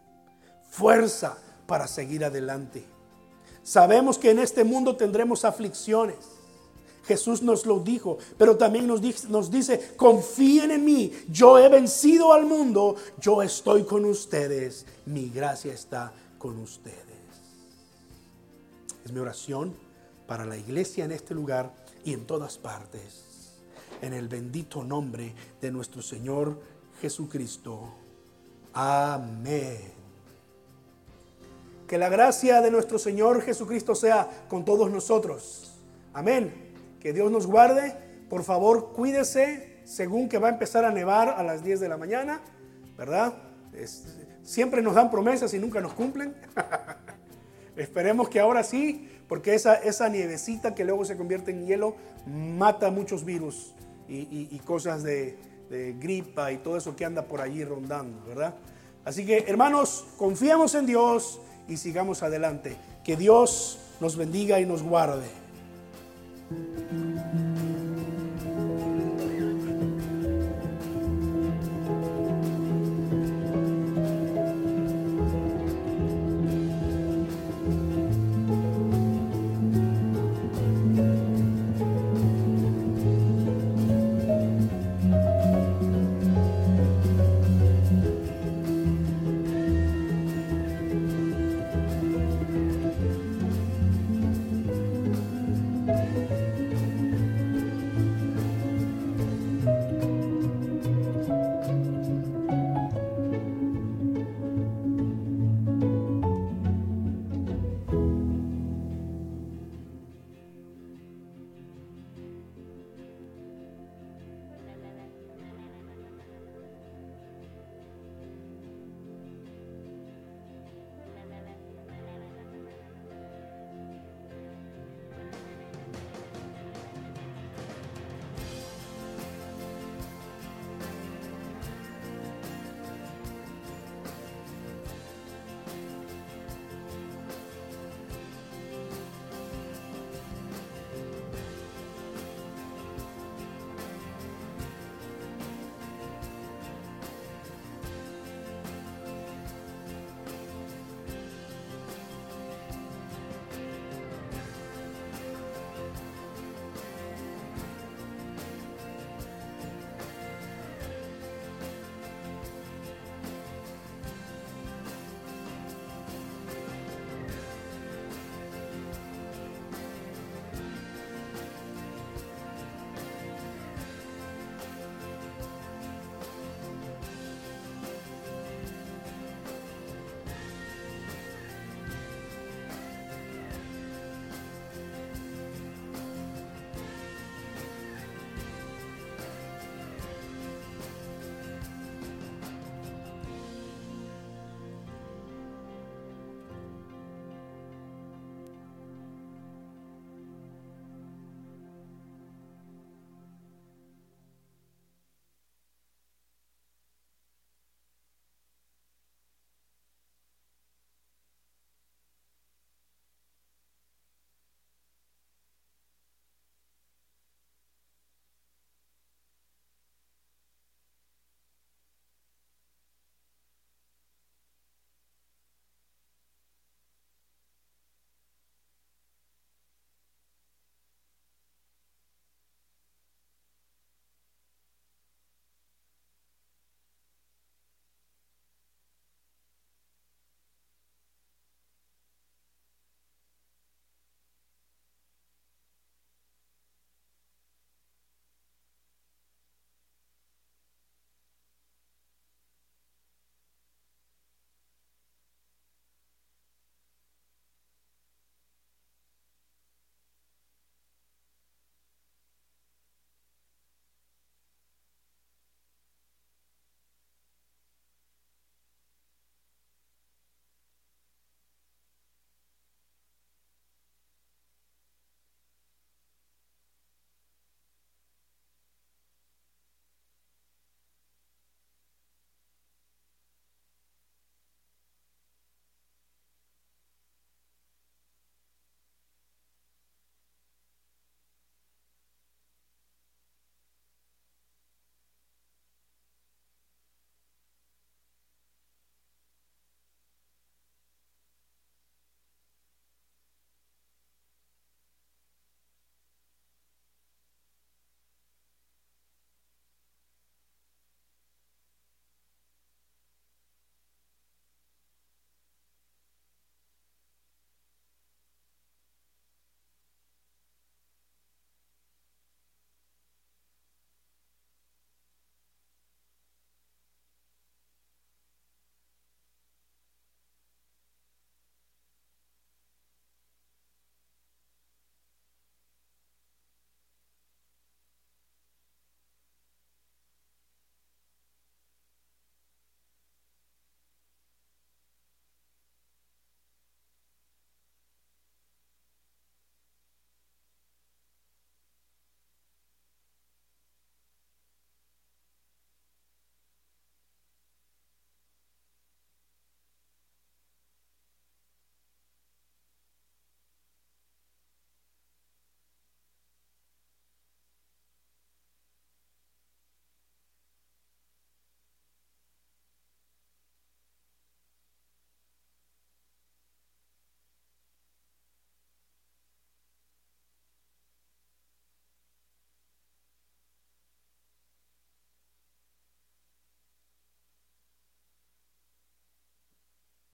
fuerza, 0.70 1.36
para 1.66 1.86
seguir 1.86 2.24
adelante. 2.24 2.84
Sabemos 3.62 4.18
que 4.18 4.30
en 4.30 4.38
este 4.38 4.64
mundo 4.64 4.96
tendremos 4.96 5.44
aflicciones. 5.44 6.16
Jesús 7.04 7.42
nos 7.42 7.66
lo 7.66 7.80
dijo, 7.80 8.18
pero 8.38 8.56
también 8.56 8.86
nos 8.86 9.00
dice, 9.00 9.28
nos 9.28 9.50
dice, 9.50 9.94
confíen 9.96 10.70
en 10.70 10.84
mí, 10.84 11.12
yo 11.28 11.58
he 11.58 11.68
vencido 11.68 12.32
al 12.32 12.46
mundo, 12.46 12.96
yo 13.20 13.42
estoy 13.42 13.82
con 13.84 14.04
ustedes, 14.04 14.86
mi 15.06 15.28
gracia 15.28 15.72
está 15.72 16.12
con 16.38 16.58
ustedes. 16.58 16.96
Es 19.04 19.12
mi 19.12 19.18
oración 19.18 19.74
para 20.26 20.44
la 20.44 20.56
iglesia 20.56 21.04
en 21.04 21.12
este 21.12 21.34
lugar 21.34 21.74
y 22.04 22.12
en 22.12 22.24
todas 22.24 22.56
partes, 22.56 23.24
en 24.00 24.12
el 24.12 24.28
bendito 24.28 24.84
nombre 24.84 25.34
de 25.60 25.72
nuestro 25.72 26.02
Señor 26.02 26.60
Jesucristo. 27.00 27.92
Amén. 28.72 30.01
Que 31.92 31.98
la 31.98 32.08
gracia 32.08 32.62
de 32.62 32.70
nuestro 32.70 32.98
Señor 32.98 33.42
Jesucristo 33.42 33.94
sea 33.94 34.26
con 34.48 34.64
todos 34.64 34.90
nosotros. 34.90 35.74
Amén. 36.14 36.72
Que 36.98 37.12
Dios 37.12 37.30
nos 37.30 37.46
guarde. 37.46 37.94
Por 38.30 38.44
favor, 38.44 38.94
cuídese 38.94 39.82
según 39.84 40.30
que 40.30 40.38
va 40.38 40.48
a 40.48 40.52
empezar 40.52 40.86
a 40.86 40.90
nevar 40.90 41.28
a 41.28 41.42
las 41.42 41.62
10 41.62 41.80
de 41.80 41.90
la 41.90 41.98
mañana, 41.98 42.40
¿verdad? 42.96 43.34
siempre 44.42 44.80
nos 44.80 44.94
dan 44.94 45.10
promesas 45.10 45.52
y 45.52 45.58
nunca 45.58 45.82
nos 45.82 45.92
cumplen. 45.92 46.34
Esperemos 47.76 48.30
que 48.30 48.40
ahora 48.40 48.64
sí, 48.64 49.10
porque 49.28 49.54
esa, 49.54 49.74
esa 49.74 50.08
nievecita 50.08 50.74
que 50.74 50.86
luego 50.86 51.04
se 51.04 51.18
convierte 51.18 51.50
en 51.50 51.66
hielo 51.66 51.96
mata 52.26 52.90
muchos 52.90 53.22
virus 53.22 53.74
y, 54.08 54.58
cosas 54.60 55.02
de, 55.02 55.36
de 55.68 55.92
gripa 56.00 56.52
y 56.52 56.56
todo 56.56 56.78
eso 56.78 56.96
que 56.96 57.04
anda 57.04 57.26
por 57.26 57.42
allí 57.42 57.62
rondando, 57.62 58.24
¿verdad? 58.26 58.54
Así 59.04 59.26
que 59.26 59.44
hermanos, 59.46 60.06
confiamos 60.16 60.74
en 60.74 60.86
Dios 60.86 61.38
y 61.68 61.76
sigamos 61.76 62.22
adelante. 62.22 62.76
Que 63.04 63.16
Dios 63.16 63.78
nos 64.00 64.16
bendiga 64.16 64.60
y 64.60 64.66
nos 64.66 64.82
guarde. 64.82 65.26